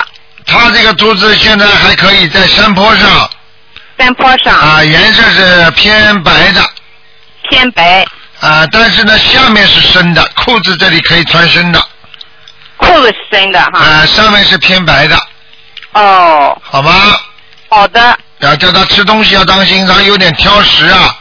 [0.47, 3.31] 他这个兔子现在还可以在山坡上。
[3.99, 4.55] 山坡上。
[4.55, 6.63] 啊，颜色是偏白的。
[7.51, 8.07] 偏白。
[8.41, 11.85] 啊，但是呢，下面是深的，裤子这里可以穿深的。
[12.79, 13.79] 裤子是深的哈。
[13.79, 15.19] 啊，上面是偏白的，
[15.93, 16.59] 哦。
[16.65, 16.93] 好吗？
[17.69, 18.19] 好的。
[18.39, 21.15] 要叫他吃东西要当心，他有点挑食啊。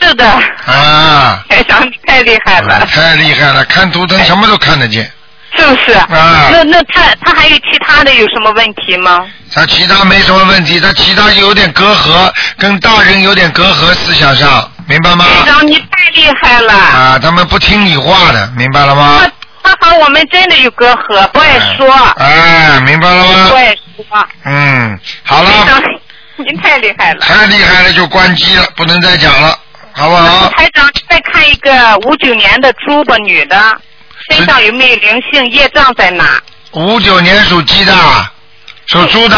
[0.00, 0.26] 是的。
[0.66, 1.42] 啊。
[1.48, 2.86] 台 长你太厉害了。
[2.86, 5.10] 太厉害了，看图腾什么都看得见。
[5.56, 5.92] 是不是？
[5.92, 9.26] 啊那那他他还有其他的有什么问题吗？
[9.52, 15.24] 他其他没什么问题，他其他有点隔阂，跟大人有点隔阂，思想上，明白吗？
[15.24, 16.72] 台长你太厉害了。
[16.72, 19.22] 啊，他们不听你话的，明白了吗？
[19.62, 21.92] 他和我们真的有隔阂，不爱说。
[22.16, 23.54] 哎，明白了吗不？
[23.56, 24.28] 爱说。
[24.44, 25.50] 嗯，好了，
[26.38, 27.20] 您太厉害了。
[27.26, 29.58] 太厉害了就关机了，不能再讲了，
[29.92, 30.48] 好不好？
[30.50, 33.80] 台长，再看一个五九年的猪吧，女的，
[34.30, 35.46] 身上有没有灵性？
[35.50, 36.40] 业障在哪？
[36.72, 37.92] 五九年属鸡的，
[38.86, 39.36] 属猪的，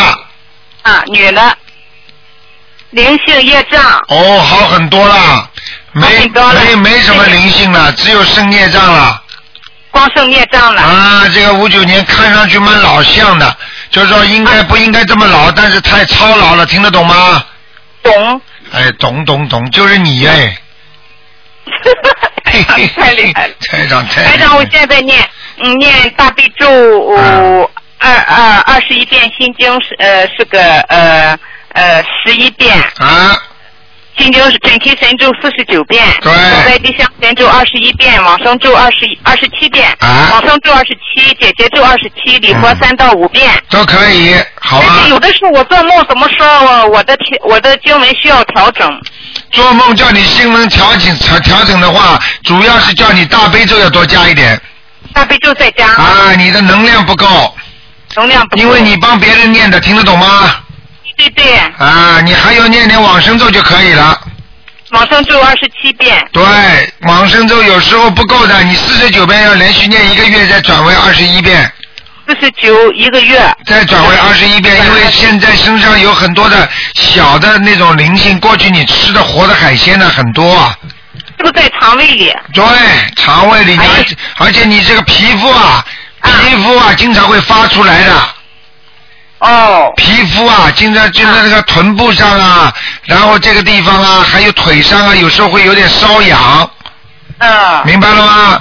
[0.83, 1.57] 啊，女的，
[2.91, 3.81] 灵性业障。
[4.09, 5.51] 哦，好很多了，
[5.93, 9.23] 没没没什么灵性了，只有生业障了。
[9.91, 10.83] 光剩孽障了。
[10.83, 13.57] 啊，这个五九年看上去蛮老相的，
[13.91, 17.45] 就是说应该不应该这么老，但是太操劳了，听得懂吗？
[18.03, 18.41] 懂。
[18.73, 20.57] 哎，懂懂懂，就是你哎。
[22.45, 23.55] 台长太厉害了。
[23.61, 23.87] 台
[24.37, 25.27] 长我现在念，
[25.59, 26.69] 嗯，念大悲咒
[27.17, 27.69] 嗯
[27.99, 31.39] 二二二十一遍，心经是呃是个呃
[31.73, 32.77] 呃十一遍。
[32.99, 33.37] 啊。
[34.19, 43.51] 心经是准提神咒四十九遍，对消灾吉祥神咒二十一遍，往生咒二十一二十七遍，啊往生咒二十七，姐姐咒二十七，礼佛三到五遍。
[43.71, 45.11] 都可以，好吧但是？
[45.11, 49.01] 有的时候我做梦怎么说，我我的调我的经文需要调整。
[49.51, 54.61] 做梦叫你新闻调整调调整的话，主要是叫你大悲咒要多加一点。
[55.15, 55.87] 大悲咒再加。
[55.87, 57.27] 啊，你的能量不够。
[58.15, 58.63] 能量不够。
[58.63, 60.57] 因为你帮别人念的，听得懂吗？
[61.17, 64.19] 对对，啊，你还要念点往生咒就可以了。
[64.91, 66.23] 往生咒二十七遍。
[66.33, 66.45] 对，
[67.03, 71.73] 往生咒有时候不够的，你四十九遍要连续念一个月，再转为二十一遍。
[72.27, 73.41] 四十九一个月。
[73.65, 80.77] 再转为二十一遍，因为现在身上有很多的小的那种灵性，过去你吃的活的海鲜呢很多啊。
[81.39, 82.33] 这个在肠胃里。
[82.53, 82.65] 对，
[83.17, 85.85] 肠胃里，而且而且你这个皮肤啊，
[86.23, 88.13] 皮肤啊，经常会发出来的。
[89.43, 89.93] 哦。
[89.97, 92.73] 皮肤啊，经常就在那个臀部上啊，
[93.05, 96.71] 然后这个地方啊，还有腿上啊，有时候会有点瘙痒。
[97.39, 97.83] 嗯。
[97.85, 98.61] 明白了吗？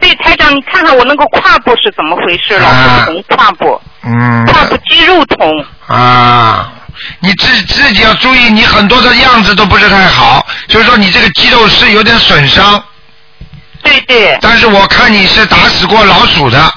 [0.00, 2.58] 对，台长，你看看我那个胯部是怎么回事？
[2.58, 4.44] 老是疼胯部，嗯。
[4.46, 5.64] 胯部肌肉痛。
[5.86, 6.70] 啊，
[7.20, 12.82] 你自自己要注意，你很多的样子都不是太好，就是说你这个肌肉是有点损伤。
[13.82, 14.38] 对对。
[14.42, 16.74] 但是我看你是打死过老鼠的，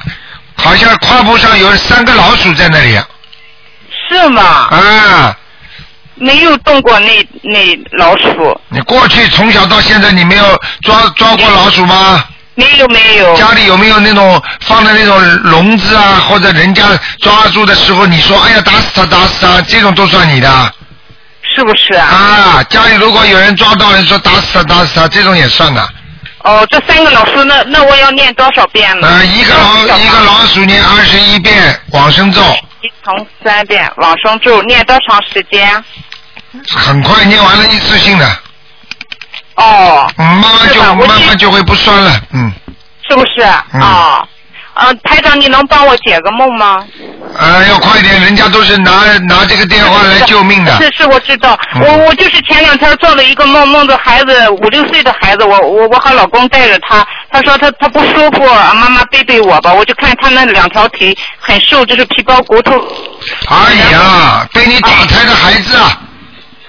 [0.58, 3.00] 好像胯部上有三个老鼠在那里。
[4.10, 4.42] 是吗？
[4.70, 5.38] 啊。
[6.20, 8.60] 没有动过那那老鼠。
[8.70, 12.24] 你过去从小到现在，你没有抓抓过老鼠吗？
[12.56, 13.36] 没有没有。
[13.36, 16.84] 家里有没有那种放的那种笼子啊，或者人家
[17.22, 20.74] 抓住的时候，你说哎呀打死他打死他，这种都算你的。
[21.56, 22.08] 是不是啊？
[22.08, 25.88] 啊，家里如果有人抓到人说打死他打死他，这种也算的。
[26.40, 29.08] 哦，这三个老鼠，那那我要念多少遍呢？
[29.08, 30.17] 呃，一个老一个老
[30.48, 32.42] 鼠念二十一遍往生咒。
[32.82, 35.84] 一从三遍往生咒，念多长时间？
[36.70, 38.26] 很快念完了一次性的。
[39.56, 40.12] 哦。
[40.18, 42.52] 嗯，慢慢就慢慢就会不酸了，嗯。
[43.10, 43.42] 是不是？
[43.74, 44.28] 嗯啊。
[44.80, 46.86] 呃，台长，你能帮我解个梦吗？
[47.38, 48.92] 呃，要快点，人家都是拿
[49.28, 50.78] 拿这个电话来救命的。
[50.78, 51.58] 是是，我知道。
[51.76, 58.44] 嗯我我就是前两天做了一个梦，梦着孩子五六岁的孩子，我我我和老公带着他，他说他他不舒服，
[58.76, 59.74] 妈妈背背我吧。
[59.74, 62.74] 我就看他那两条腿很瘦，就是皮包骨头。
[63.50, 66.02] 哎呀，被你打胎的孩子啊！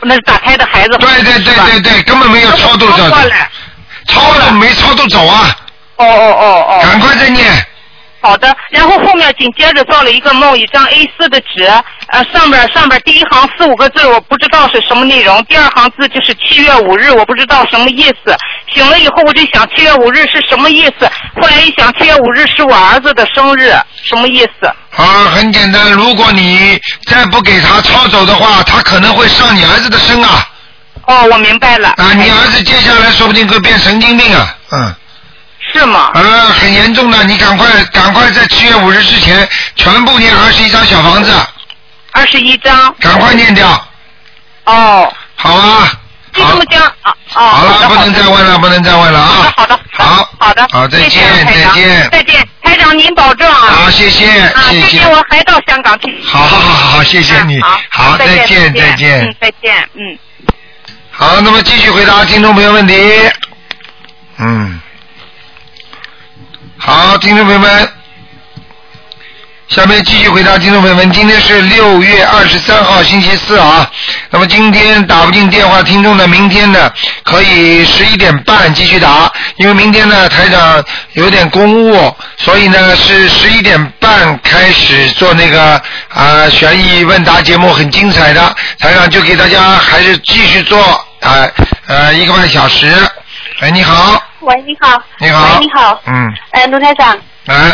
[0.02, 0.96] 那是打胎的孩子。
[0.98, 3.50] 对对对对对，根本没有超度走过来。
[4.06, 5.56] 超度没超度走啊！
[5.96, 6.80] 哦哦哦哦。
[6.82, 7.44] 赶快再念。
[8.20, 11.64] 好的，然后后面紧接着做了一个梦，一张 A 四的纸，
[12.08, 18.36] 呃，上边上边第一行四五个字，我不知道是什么内容，第二行字就是七月五日，我不知道什么意思。
[18.74, 21.08] 醒了以后我就想七月五日是什么意思，
[21.40, 24.66] 后来一想七月五日是我儿子的生日，什么意思？
[24.96, 30.44] 啊，很简单，如果你再不给他抄走的话，他可能会上你儿子的身啊。
[31.06, 31.90] 哦，我明白了。
[31.90, 34.94] 啊，你儿子接下来说不定会变神经病啊，嗯。
[35.72, 36.10] 是吗？
[36.14, 41.32] 呃，很严重的，你赶快赶快在七月五日之前全部念二十一张小房子。
[42.12, 42.94] 二十一张。
[43.00, 43.68] 赶快念掉。
[44.64, 45.12] 哦。
[45.36, 45.92] 好啊。
[46.32, 47.42] 就这么讲啊啊。
[47.48, 49.52] 好了，不能再问了，不能再问了啊。
[49.56, 49.80] 好的。
[49.92, 50.28] 好的。
[50.38, 50.68] 好的。
[50.70, 52.10] 好，再见，再见。
[52.10, 53.54] 再见，台长您保重啊。
[53.54, 56.22] 好，谢谢，啊，谢谢，我还到香港去。
[56.24, 57.60] 好好好好，谢谢你。
[57.90, 59.36] 好，再再见，再再见嗯，。
[59.40, 60.18] 再见，嗯。
[61.10, 62.94] 好，那么继续回答听众朋友问题。
[64.38, 64.80] 嗯。
[66.89, 67.93] 好，听众朋友们，
[69.68, 71.12] 下面继续回答听众朋友们。
[71.12, 73.91] 今天是六月二十三号，星期四啊。
[74.30, 76.91] 那么今天打不进电话，听众呢，明天呢
[77.24, 80.82] 可以十一点半继续打，因为明天呢台长
[81.12, 85.78] 有点公务，所以呢是十一点半开始做那个
[86.09, 88.57] 啊、悬疑问答节目，很精彩的。
[88.78, 90.82] 台长就给大家还是继续做
[91.20, 91.47] 啊
[91.86, 92.91] 呃一个半小时。
[93.61, 95.03] 哎，你好，喂，你好。
[95.18, 96.01] 你好喂，你好。
[96.07, 97.16] 嗯，哎，卢台长。
[97.49, 97.72] 嗯，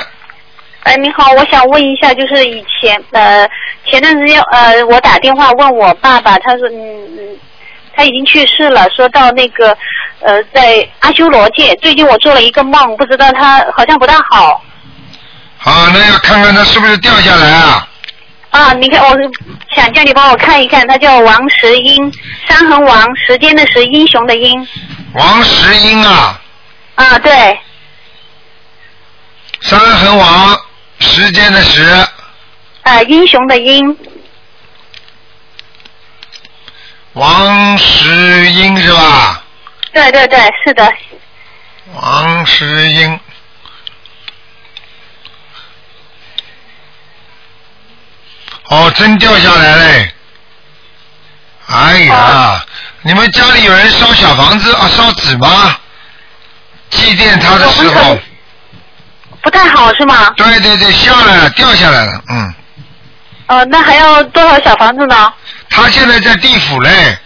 [0.84, 3.48] 哎，你好，我想问一下，就是以前呃
[3.86, 7.36] 前段时间呃我打电话问我爸爸，他说嗯嗯
[7.96, 9.76] 他已经去世了，说到那个
[10.20, 14.62] 呃在阿修罗界，最近我做了一个梦，不知道他好像不大好
[15.58, 17.88] 好，那要看看他是不是掉下来啊？
[18.50, 18.72] 啊。
[18.74, 19.16] 你看，我
[19.74, 22.12] 想叫你帮我看一看，他叫王石英，
[22.48, 24.66] 山横王，时间的时，英雄的英
[25.14, 26.40] 王石英啊，
[26.94, 27.60] 啊，对，
[29.60, 30.58] 山横王，
[31.00, 31.82] 时间的时，
[32.82, 33.96] 啊，英雄的英，
[37.14, 39.42] 王石英是吧？
[39.92, 40.92] 对对对，是的，
[41.94, 43.20] 王石英。
[48.68, 50.14] 哦，真掉下来嘞！
[51.66, 52.64] 哎呀，
[53.02, 55.78] 你们家里有人烧小房子啊，烧纸吗？
[56.94, 58.18] 祭奠他的时候，
[59.42, 60.32] 不太好是吗？
[60.36, 62.54] 对对对，下来了，掉下来了，嗯。
[63.46, 65.32] 呃，那还要多少小房子呢？
[65.68, 67.18] 他现在在地府嘞，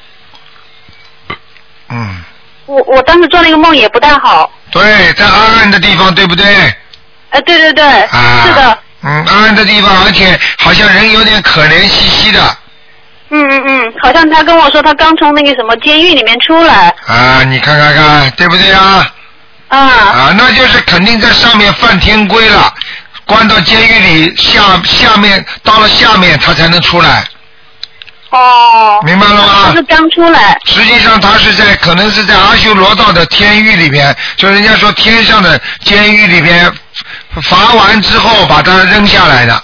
[1.90, 2.24] 嗯，
[2.66, 4.50] 我我当时做那个梦也不太好。
[4.72, 6.44] 对，在暗暗的地方，对不对？
[7.30, 12.40] 呃，对对对，啊，是的，嗯，暗暗的地方，而且好像人有点可怜兮兮的
[13.30, 16.92] 嗯嗯嗯，好像他跟我说他刚从那个什么监狱里面出来。
[17.06, 19.06] 啊，你看看看，对不对啊？
[19.68, 19.78] 啊。
[19.78, 22.72] 啊，那就是肯定在上面犯天规了，
[23.24, 27.24] 关到监狱里下下面到了下面他才能出来，
[28.30, 29.00] 哦。
[29.04, 29.64] 明白了吗？
[29.66, 30.58] 他是刚出来。
[30.64, 36.72] 实际上他是在可能是在阿修罗道的天狱里边，就人家说天上的监狱里边
[37.42, 39.62] 罚完之后把他扔下来的。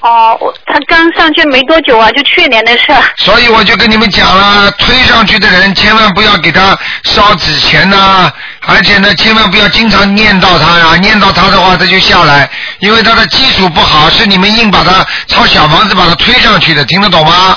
[0.00, 3.02] 哦，我他刚上去没多久啊，就去年的事儿。
[3.18, 8.32] 所以我就跟你们讲了，推上去的人千万不要给他烧纸钱呐、
[8.66, 12.48] 而且呢，千万不要经常念叨他呀、念叨他的话他就下来，
[12.78, 17.54] 因为他的基础不好，是你们硬把他抄小房子把他推上去的，听得懂吗？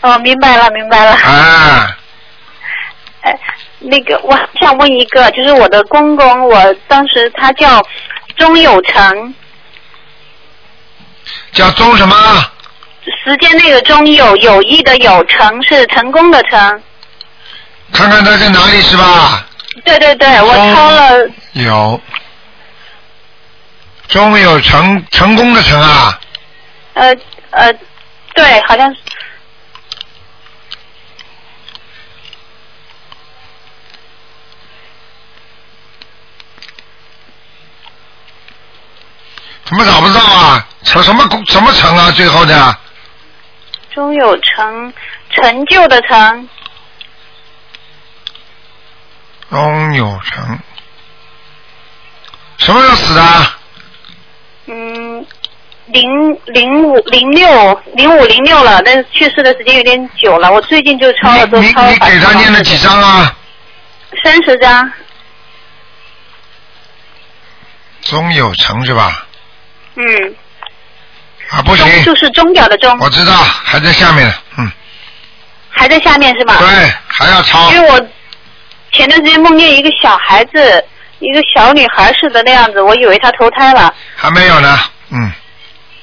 [0.00, 1.12] 哦，明白了，明白了。
[1.12, 1.94] 啊，
[3.20, 3.38] 哎，
[3.80, 7.84] 那个，我想问一个，就是我的公公，我当时他叫
[8.38, 9.34] 钟有成，
[11.56, 12.14] 叫钟什么？
[13.24, 16.82] 时间那个钟有有意的有，成是成功的成。
[17.92, 19.42] 看看他在哪里是吧？
[19.82, 22.00] 对对对，我抄了，有，
[24.08, 26.20] 钟有成成功的成啊，
[26.92, 27.16] 呃
[27.52, 27.72] 呃，
[28.34, 29.00] 对，好像是
[39.64, 40.66] 怎么找不到啊？
[40.86, 42.10] 成什么功什么成啊？
[42.12, 42.78] 最后的
[43.92, 44.92] 钟有成，
[45.30, 46.48] 成就的成，
[49.50, 50.58] 钟有成，
[52.58, 53.22] 什么时候死的？
[54.66, 55.26] 嗯，
[55.86, 63.36] 零零五零六零五零六了，但是去世的时间有点久了，我最近就抄了都抄了你给他念了几张啊？
[64.22, 64.92] 三十张，
[68.02, 69.26] 钟有成是吧？
[69.94, 70.35] 嗯，
[71.56, 74.70] 啊，不行钟，就是钟表的钟，我知道，还在下面，嗯，
[75.70, 76.56] 还在下面是吧？
[76.58, 77.98] 对，还要抄因为我
[78.92, 80.84] 前段时间梦见一个小孩子，
[81.20, 83.92] 一个小女孩似的那样子，我以为她投胎了。
[84.16, 84.78] 还没有呢，
[85.10, 85.32] 嗯，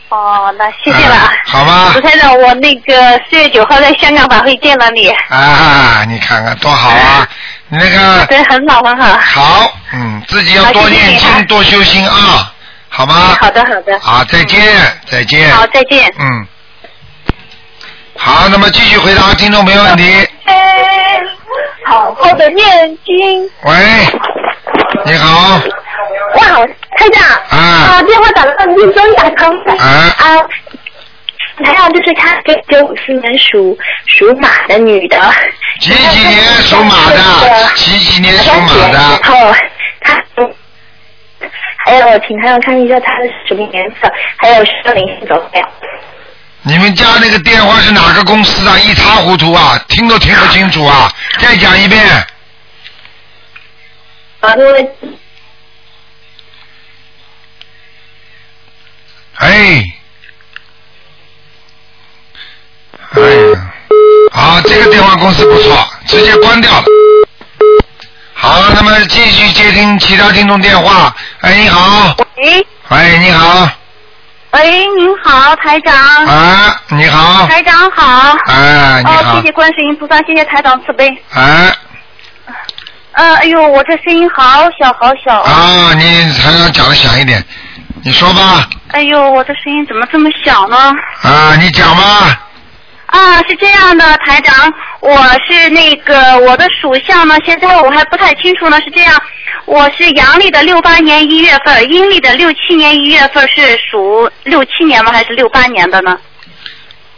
[0.10, 1.16] 哦，那谢谢了。
[1.16, 7.28] 啊好吧卢台长，我那个四月九号在香港法会见了你，啊，你看看多好啊！
[7.70, 9.20] 你那个对，很好很好。
[9.20, 12.53] 好，嗯，自己要多念经，多修心啊，
[12.96, 13.36] 好吗？
[13.42, 14.00] 好的好的。
[14.00, 14.62] 好，再见，
[15.08, 15.50] 再见。
[15.50, 16.14] 好，再见。
[16.20, 16.48] 嗯。
[18.16, 20.28] 好，那么继续回答听众朋友问题。
[21.88, 23.50] 好好的念经。
[23.64, 23.74] 喂，
[25.06, 25.60] 你好，
[26.36, 26.66] 哇，
[26.98, 27.28] 台长。
[27.50, 29.74] 啊啊电话打了半天，终于打通了。
[29.80, 30.16] 啊。
[30.20, 30.48] 啊。
[31.66, 33.78] 还有就是他九九五四年属
[34.08, 35.18] 属马的女的。
[35.80, 37.20] 几几年属马的？
[37.76, 38.94] 几几年属马的？
[38.94, 39.56] 然后
[40.02, 40.24] 他，
[41.86, 45.68] 还有请台长看一下他的什么颜色，还有生灵性走没有？
[46.66, 48.80] 你们家那个电话是哪个公司啊？
[48.80, 51.12] 一塌糊涂啊，听都听不清楚啊！
[51.40, 52.02] 再讲一遍。
[54.40, 54.92] 啊，因为
[59.36, 59.84] 哎，
[63.12, 63.74] 哎呀，
[64.32, 65.78] 好，这个电话公司不错，
[66.08, 66.86] 直接关掉了。
[68.44, 71.16] 好，那么继续接听其他听众电话。
[71.40, 73.70] 哎，你好，喂，喂，你好，
[74.52, 75.96] 喂，您好，台长。
[76.26, 78.38] 啊，你好，台长好。
[78.48, 81.08] 哎，你哦，谢谢，观世音菩萨，谢谢台长慈悲。
[81.34, 81.74] 哎，
[83.14, 85.50] 嗯，哎呦，我这声音好小好小啊！
[85.50, 87.42] 啊，你台长讲的响一点，
[88.04, 90.78] 你说吧，哎呦，我的声音怎么这么小呢？
[91.22, 92.42] 啊，你讲吧，
[93.14, 98.78] 啊，是这样的，台长，我是那个我的属相呢，现在我还不太清楚呢。
[98.84, 99.22] 是这样，
[99.66, 105.12] 我是阳历的六八年一月份，阴历的六七年一月份是属六七年吗？
[105.12, 106.18] 还是六八年的呢？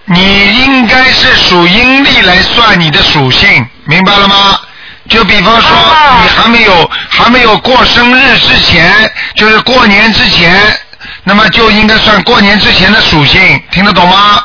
[0.04, 4.60] 你应该是属阴历来算你的属性，明白了吗？
[5.08, 5.70] 就比方说，
[6.22, 8.92] 你还没有还没有过生日之前，
[9.38, 10.60] 就是过年之前，
[11.24, 14.44] 那么就应该算过年之前的属性，听得懂吗？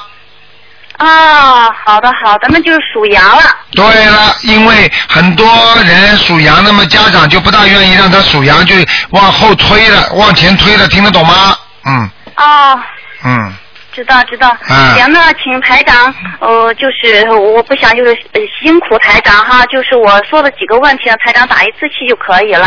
[1.01, 3.43] 啊，好的好的，那就是属羊了。
[3.73, 5.47] 对了，因为很多
[5.83, 8.75] 人属羊，那么家长就不大愿意让他属羊，就
[9.11, 11.57] 往后推了，往前推了，听得懂吗？
[11.87, 12.79] 嗯哦，
[13.25, 13.53] 嗯，
[13.93, 14.49] 知道知道。
[14.69, 22.67] 啊行，那请台长，呃，就是我不想就是呃辛苦台长哈，就是我说的几个问题，让台长打一次气就可以了。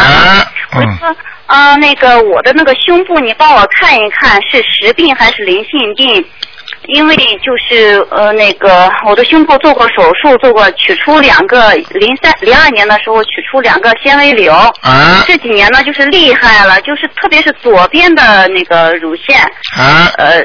[0.72, 1.16] 我嗯说，
[1.46, 6.26] 啊、那个我的那个胸部，你帮我看一看是实病还是灵性病？
[6.88, 14.54] 因为就是呃那个我的胸部做过手术，做过取出两个零三零二年的时候取出两个纤维瘤。
[14.82, 19.40] 啊这几年呢就是厉害了，就是特别是左边的那个乳腺。
[19.78, 20.44] 啊呃，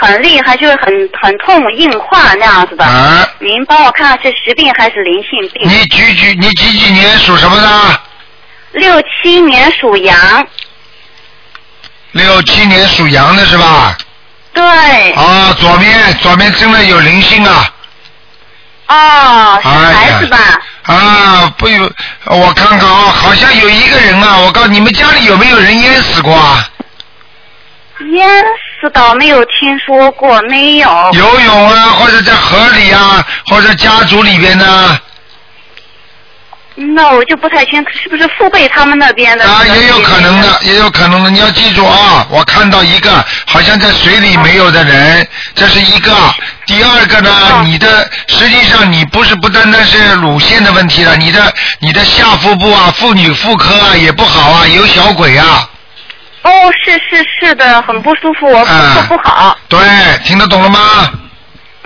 [0.00, 0.86] 很厉害，就是很
[1.22, 2.84] 很痛硬化那样子的。
[2.84, 5.68] 啊您帮我看看是实病还是灵性病？
[5.68, 8.00] 你几几你几几年属什么的？
[8.72, 10.46] 六七年属羊。
[12.12, 13.96] 六七年属羊的是吧？
[14.56, 15.12] 对。
[15.12, 17.70] 啊，左面左面真的有灵性啊！
[18.88, 20.38] 哦，是孩子吧？
[20.84, 21.92] 啊，不有，
[22.24, 26.66] 我看看啊，好像有一个人啊，我告诉你们家里有没有人淹死过啊？
[28.14, 28.28] 淹
[28.80, 31.10] 死倒没有听说过，没有。
[31.12, 34.98] 游泳啊，或者在河里啊，或者家族里边呢？
[36.96, 39.44] 那我就不太清，是不是父辈他们那边的？
[39.44, 41.28] 啊，也有可能的，也有可能的。
[41.28, 46.10] 你要记住啊，我看到一个好像在水里没有的人，这是一个。
[46.64, 55.68] 第二个呢，你的实际上你不是不单单是乳腺的问题了，你的你的下腹部啊、妇女妇科啊也不好啊，有小鬼啊。
[56.44, 56.50] 哦，
[56.82, 59.54] 是是是的，很不舒服，我妇科不好。
[59.68, 59.78] 对，
[60.24, 61.10] 听得懂了吗？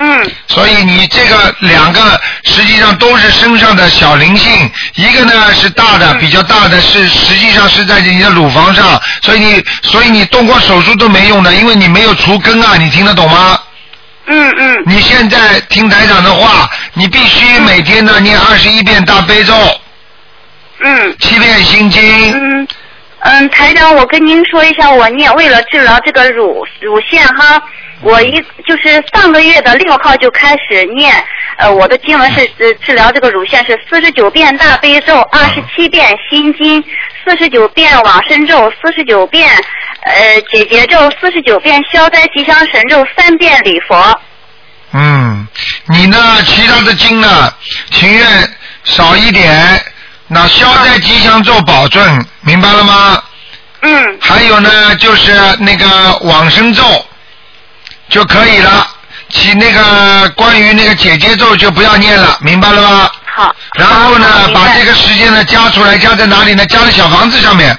[0.01, 0.31] 嗯。
[0.49, 13.59] 所以你这个两个实际上都是身上的小灵性，一个呢是大的，比较大的是实际上是在你的乳房上，所以你所以你动过手术都没用的，因为你没有除根啊，你听得懂吗？
[14.27, 14.83] 嗯嗯。
[14.87, 19.55] 你现在听台长的话，你必须每天呢念二十一遍大悲咒。
[20.83, 21.17] 嗯。
[21.21, 22.33] 七遍心经。
[22.33, 22.67] 嗯
[23.23, 27.63] 嗯，台长，我跟您说一下，我念为了治疗这个乳乳腺哈，
[28.03, 28.33] 我一
[28.67, 31.13] 就是上个月的六号就开始念，
[31.57, 36.83] 呃，我的经文是呃治疗这个乳腺是四十九遍大悲咒，二十七遍心经，
[37.25, 39.49] 四十九遍往生咒，四十九遍
[40.05, 44.21] 呃解结咒，四十九遍消灾吉祥神咒，三遍礼佛。
[44.93, 45.47] 嗯，
[45.89, 46.19] 你呢？
[46.45, 47.53] 其他的经呢？
[47.91, 48.27] 情愿
[48.83, 49.81] 少一点。
[50.27, 53.23] 那消灾吉祥咒保证，明白了吗？
[53.83, 54.19] 嗯。
[54.21, 55.87] 还有呢，就是那个
[56.23, 56.83] 往生咒
[58.11, 58.87] 就可以了。
[59.31, 63.11] 其那个关于那个姐姐咒就不要念了，明白了吗？
[63.25, 63.55] 好。
[63.75, 66.67] 然后呢把这个时间呢加出来，加在哪里呢？
[66.67, 67.79] 加在小房子上面。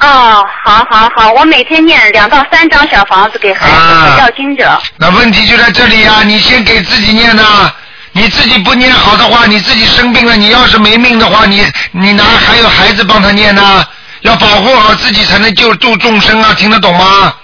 [0.00, 4.80] 哦，好好好，我每天念两到三张小房子给孩子要经者。
[4.96, 7.70] 那问题就在这里呀、你先给自己念呐、
[8.12, 13.86] 你自己不念好的话，你自己生病了，你要是没命的话，你你哪还有孩子帮他念呢？
[14.22, 17.34] 要保护好自己才能救度众生啊，听得懂吗？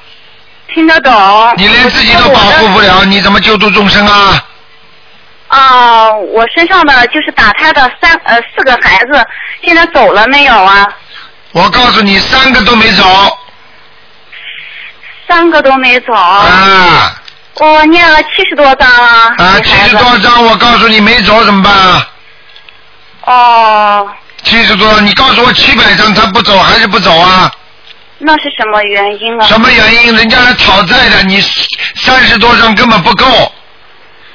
[0.74, 1.12] 听得懂。
[1.56, 4.44] 你连自己都保护不了，你怎么救度众生啊？
[5.48, 9.26] 啊、我身上的就是打胎的三呃四个孩子，
[9.64, 10.86] 现在走了没有啊？
[11.52, 13.04] 我告诉你，三个都没走。
[15.26, 16.12] 三个都没走。
[16.12, 17.14] 啊。
[17.60, 19.34] 我念了七十多张了。
[19.38, 22.06] 啊，七十多张，我告诉你没走怎么办啊？
[23.22, 24.08] 哦，
[24.44, 27.50] 七十多，你告诉我七百张他不走还是不走啊？
[28.18, 29.46] 那是什么原因啊？
[29.46, 30.16] 什么原因？
[30.16, 31.40] 人家来讨债的，你
[31.96, 33.52] 三十多张根本不够。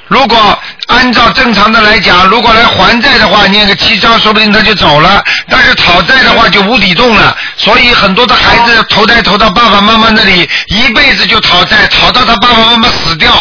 [0.08, 0.58] 如果
[0.88, 5.22] 按照正常的来讲，如果来还债的话，念个七张，说不定他就走了。
[5.48, 13.32] 但是讨债的话就无底洞了，所以很多的孩子投胎投到爸爸妈妈那里，一辈子就讨债，讨到他爸爸妈妈死掉。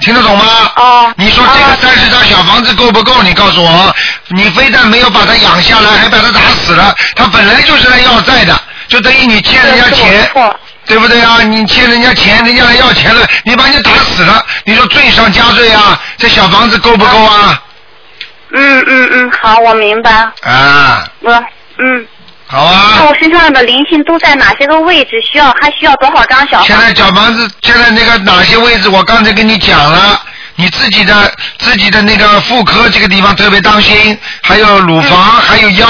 [0.00, 0.44] 听得懂吗？
[0.76, 1.12] 哦。
[1.16, 3.22] 你说这个三十张小房子够不够？
[3.22, 3.94] 你告诉我，
[4.28, 6.94] 你非但没有把他养下来，还把他打死了。
[7.16, 8.58] 他本来就是来要债的，
[8.90, 10.30] 就等于你欠人家钱，
[10.84, 11.38] 对不对啊？
[11.44, 15.98] 你欠人家钱，人家来要钱了，你把人家打死了，你说罪上加罪啊？
[16.18, 17.62] 这小房子够不够啊？
[18.52, 20.10] 嗯嗯嗯，好，我明白。
[20.42, 21.32] 啊，我
[21.78, 22.04] 嗯。
[22.48, 22.94] 好啊。
[22.98, 25.22] 那我身上的灵性都在哪些个位置？
[25.22, 26.60] 需要还需要多少张小？
[26.64, 30.20] 现在小房子，现在那个哪些位置，我刚才跟你讲了，
[30.56, 35.86] 你自己的自己的那个妇科这个地方特别当心，还有乳房，还有腰。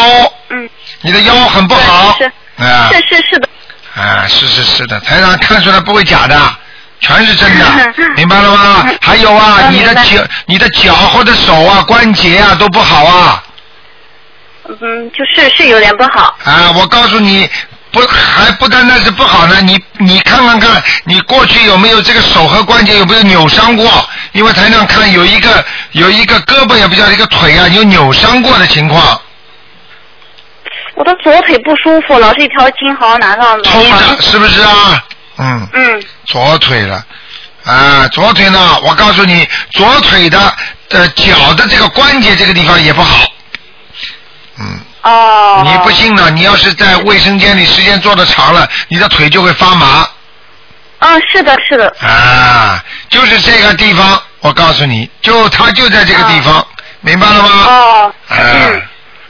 [0.51, 0.69] 嗯。
[1.01, 2.15] 你的腰很不好。
[2.19, 2.31] 是
[2.69, 2.91] 啊。
[2.93, 3.49] 是是是的。
[3.95, 6.41] 啊，是是是的，台上看出来不会假的，
[7.01, 7.67] 全是真的，
[8.17, 8.87] 明白了吗？
[9.01, 13.43] 还有啊，嗯你的脚、你的脚或者手啊、关节啊都不好啊。
[14.69, 16.37] 嗯，就是是有点不好。
[16.45, 17.51] 啊，我告诉你，
[17.91, 24.09] 不还不单单是不好呢，你你看看看，你过去有没有这个手和关节有没有扭伤过？
[24.33, 29.21] 因为台上看有一个有一个胳膊也不叫一个腿啊，有扭伤过的情况，
[31.01, 35.03] 我的左腿不舒服，老是一条筋好像拿上抽着是不是啊？
[35.39, 35.69] 嗯。
[35.73, 36.03] 嗯。
[36.27, 37.03] 左腿了，
[37.65, 38.79] 啊，左腿呢？
[38.85, 40.39] 我告诉你，左腿的
[40.91, 43.25] 呃脚的这个关节这个地方也不好。
[44.59, 44.79] 嗯。
[45.01, 45.63] 哦。
[45.65, 46.29] 你不信呢？
[46.29, 50.07] 你要是在卫生间里时间坐的长了，你的腿就会发麻。
[50.99, 51.89] 啊，是的，是的。
[52.07, 52.79] 啊，
[53.09, 56.63] 就是这个地方，我告诉你，就它就在这个地方，
[57.01, 57.49] 明白了吗？
[57.49, 58.15] 哦。
[58.29, 58.83] 嗯。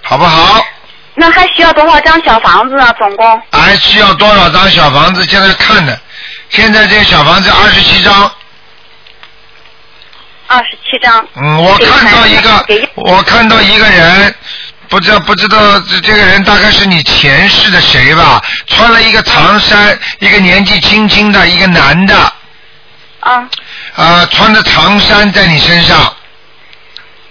[0.03, 0.61] 好不好？
[1.15, 2.93] 那还需要多少张小房子啊？
[2.99, 3.43] 总共？
[3.53, 5.25] 还需要多少张小房子？
[5.25, 5.99] 现在看的，
[6.49, 8.31] 现在这个小房子二十七张。
[10.47, 11.27] 二十七张。
[11.35, 12.65] 嗯，我看到一个，
[12.97, 14.35] 我看到一个人，
[14.89, 18.43] 不知道不知道这这个人大概是你前世的谁吧？
[18.67, 22.33] 穿了一个长衫，一个年纪轻轻的一个男的。
[23.21, 23.49] 啊。
[23.95, 26.17] 啊，穿着长衫在你身上。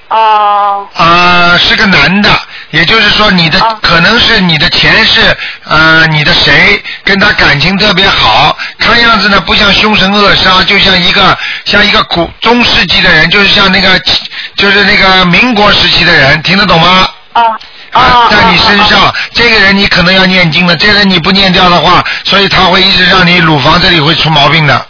[0.10, 0.88] 哦。
[0.96, 2.30] 啊，是个男的，
[2.72, 14.00] 也就是说你的、可能是你的前世，呃，你的谁跟他感情特别好，看样子呢不像凶神恶煞，就像一个像一个古中世纪的人，就是像那个
[14.56, 17.10] 就是那个民国时期的人，听得懂吗？
[17.34, 17.60] 哦
[17.92, 24.86] 啊，在你身上，这个人你可能要念经了，这个人你不念掉的话，所以他会一直让你乳房这里会出毛病的。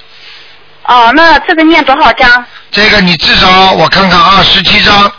[0.84, 2.46] 哦，那这个念多少章？
[2.72, 5.10] 这个你至少我看看啊，十七章，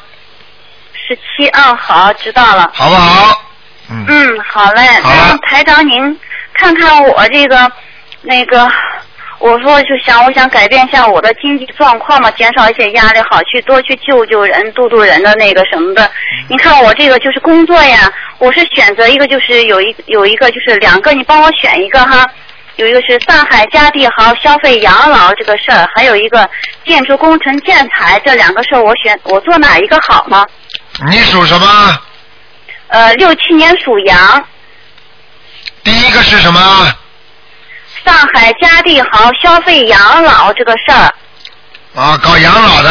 [1.10, 2.70] 十七，嗯，好，知道了。
[2.72, 3.42] 好不好？
[3.88, 4.82] 嗯，好嘞。
[5.02, 6.16] 那台长您
[6.54, 7.68] 看看我这个
[8.22, 8.70] 那个，
[9.40, 16.08] 我说就想我想改变一下我的经济状况嘛，减少一些压力，好去多去救救人、度度人的那个什么的。
[16.48, 18.08] 你看我这个就是工作呀，
[18.38, 22.24] 我是选择一个就是有一有一个就是两个，你帮我选一个哈。
[22.76, 26.48] 有一个是上海嘉地豪消费养老这个事儿，还有一个
[26.86, 30.46] 建筑工程建材这两个事儿，我选我做哪一个好呢？
[31.10, 32.00] 你属什么？
[32.88, 34.44] 呃，六七年属羊，
[35.84, 36.94] 第一个是什么？
[38.04, 41.14] 上海嘉帝豪消费养老这个事儿，
[41.94, 42.90] 啊，搞养老的。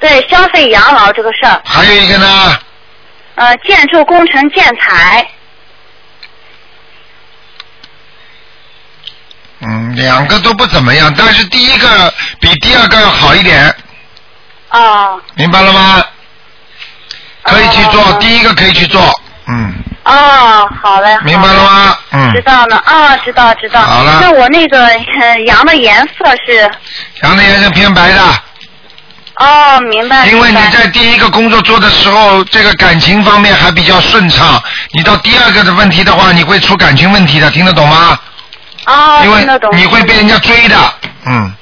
[0.00, 1.60] 对消费养老这个事儿。
[1.64, 2.58] 还有一个呢？
[3.34, 5.28] 呃，建筑工程建材，
[9.60, 13.74] 嗯，两个都不怎么样，但是第一个比第二个要好一点，
[14.70, 16.04] 哦明白了吗？
[17.44, 19.00] 可以去做，第一个可以去做，
[19.46, 19.74] 嗯，
[20.04, 21.96] 哦，好嘞，明白了吗？
[22.12, 23.80] 嗯知，道了啊，知道知道。
[23.80, 26.70] 好了那我那个呃羊的颜色是？
[27.22, 28.20] 羊的颜色偏白的，
[29.36, 30.26] 哦，明白。
[30.26, 34.62] 因为你在第一个工作做的时候，这个感情方面还比较顺畅，
[34.92, 38.18] 你到第二个的问题的话，你会出感情问题的，听得懂吗？
[38.86, 39.46] 哦，因为。
[39.72, 40.76] 你会被人家追的，
[41.26, 41.52] 嗯，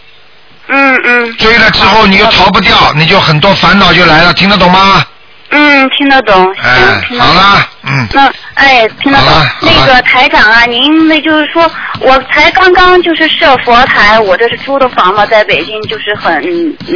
[0.69, 1.37] 嗯嗯。
[1.37, 5.05] 追了之后你又逃不掉，你就很多烦恼就来了，听得懂吗？
[5.51, 6.53] 嗯，听得懂。
[6.61, 7.63] 哎，听得懂。
[7.85, 9.27] 嗯，那哎，听得懂。
[9.61, 16.43] 那个台长啊，您那就是说，我才刚刚就是设佛台，我这是租的房嘛，在北京就是很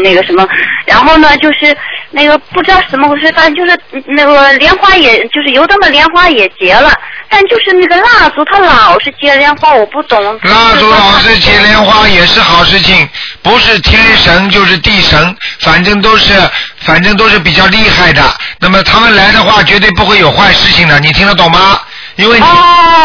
[0.02, 0.46] 那个什么，
[0.86, 1.76] 然后呢就是
[2.10, 6.92] 那个不知道怎么回事，反正就是那个莲花也就是油灯的莲花也结了，
[7.28, 10.18] 但就是那个蜡烛它老是结莲花，我不懂。
[10.42, 13.06] 蜡烛老是结莲花也是好事情，
[13.42, 16.32] 不是天神就是地神，反正都是
[16.78, 18.22] 反正都是比较厉害的。
[18.60, 21.80] 那么他们来的话，绝对不会有坏事情的，你听得懂吗？
[22.16, 22.46] 因为你、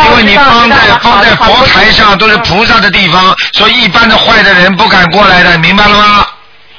[0.09, 6.27] 因为你放在放在佛台上都是菩萨的地方，所以一般的坏的人不敢过来的，明白了吗？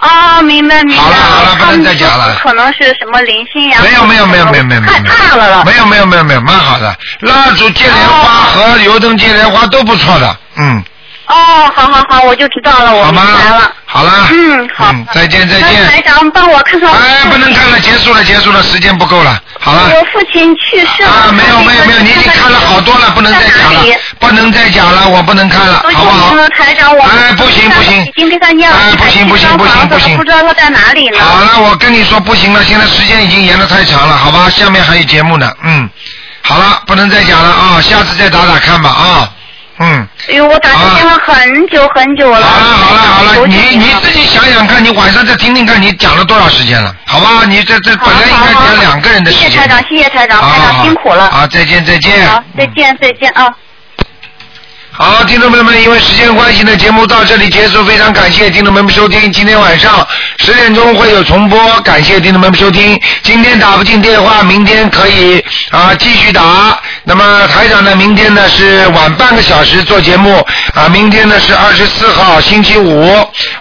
[0.01, 1.03] 哦，明白明白。
[1.03, 2.37] 好了好了，不能再讲了。
[2.43, 3.79] 可能是什么灵性呀？
[3.83, 5.65] 没有没有没有没有没有没有，害怕了了。
[5.65, 6.95] 没有没有没有没有，蛮好的。
[7.21, 10.85] 蜡烛接莲花和油灯接莲花都不错的，嗯，
[11.29, 11.35] 哦，
[11.75, 13.73] 好好好，我就知道了，我明白了。
[13.87, 14.13] 好了。
[14.31, 14.91] 嗯，好。
[14.93, 15.87] 嗯，再见再见。
[15.87, 16.91] 台长帮我看看。
[16.93, 19.91] 哎，不能看了，结束了结束了，时间不够了，好了。
[19.95, 21.09] 我父亲去世了。
[21.11, 23.83] 啊，没有没有没有，你已经看了好多了，不能再讲了，
[24.19, 26.35] 不能再讲了，我不能看了，好不好？
[26.35, 31.19] 了，台长，我哎，不行不行，已经给他念了哎，不行不行不行不行不知道他在哪里呢。
[31.21, 34.49] 好了，我跟你说不行了，现在时间已经延的太长了，好吧？
[34.51, 35.89] 下面还有节目呢，嗯，
[36.43, 39.31] 好了，不能再讲了啊，下次再打打看吧啊，
[39.79, 40.09] 嗯。
[40.29, 42.41] 哎呦，我打这电话很久很久了。
[42.41, 46.95] 好了好了好了，你你自己想想看，你晚上再听听看，你讲了多少时间了？
[47.07, 49.51] 好吧，你这这本来应该讲两个人的时间。
[49.51, 51.31] 谢谢台长，谢谢台长，台长辛苦了。
[51.31, 52.27] 好，再见再见。
[52.27, 53.55] 好，再见再见啊。
[54.99, 59.31] 好，听众朋友们，因为时间关系呢，节目到这里结束，非常感谢听众朋友们收听。
[59.31, 60.07] 今天晚上
[60.39, 62.99] 十点钟会有重播，感谢听众朋友们收听。
[63.23, 65.39] 今天打不进电话，明天可以
[65.71, 66.81] 啊继续打。
[67.09, 70.45] 那么台长呢，明天呢是晚半个小时做节目
[70.75, 73.09] 啊，明天呢是二十四号星期五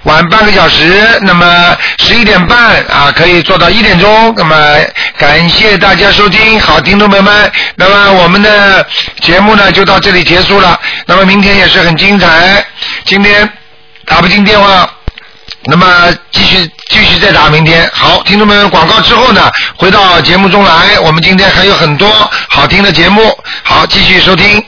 [0.01, 4.33] 晚半个小时，那么十一点半啊可以做到一点钟。
[4.35, 4.55] 那么
[5.19, 8.83] 感谢大家收听，好，听众朋友们，那么我们的
[9.21, 10.79] 节目呢就到这里结束了。
[11.05, 12.65] 那么明天也是很精彩，
[13.05, 13.47] 今天
[14.05, 14.89] 打不进电话。
[15.68, 17.89] 那么继续继续再打，明天。
[17.93, 22.07] 好，听众们，广告之后呢，回到节目中来，我们今天还有很多
[22.49, 24.63] 好听的节目，好，继续收听。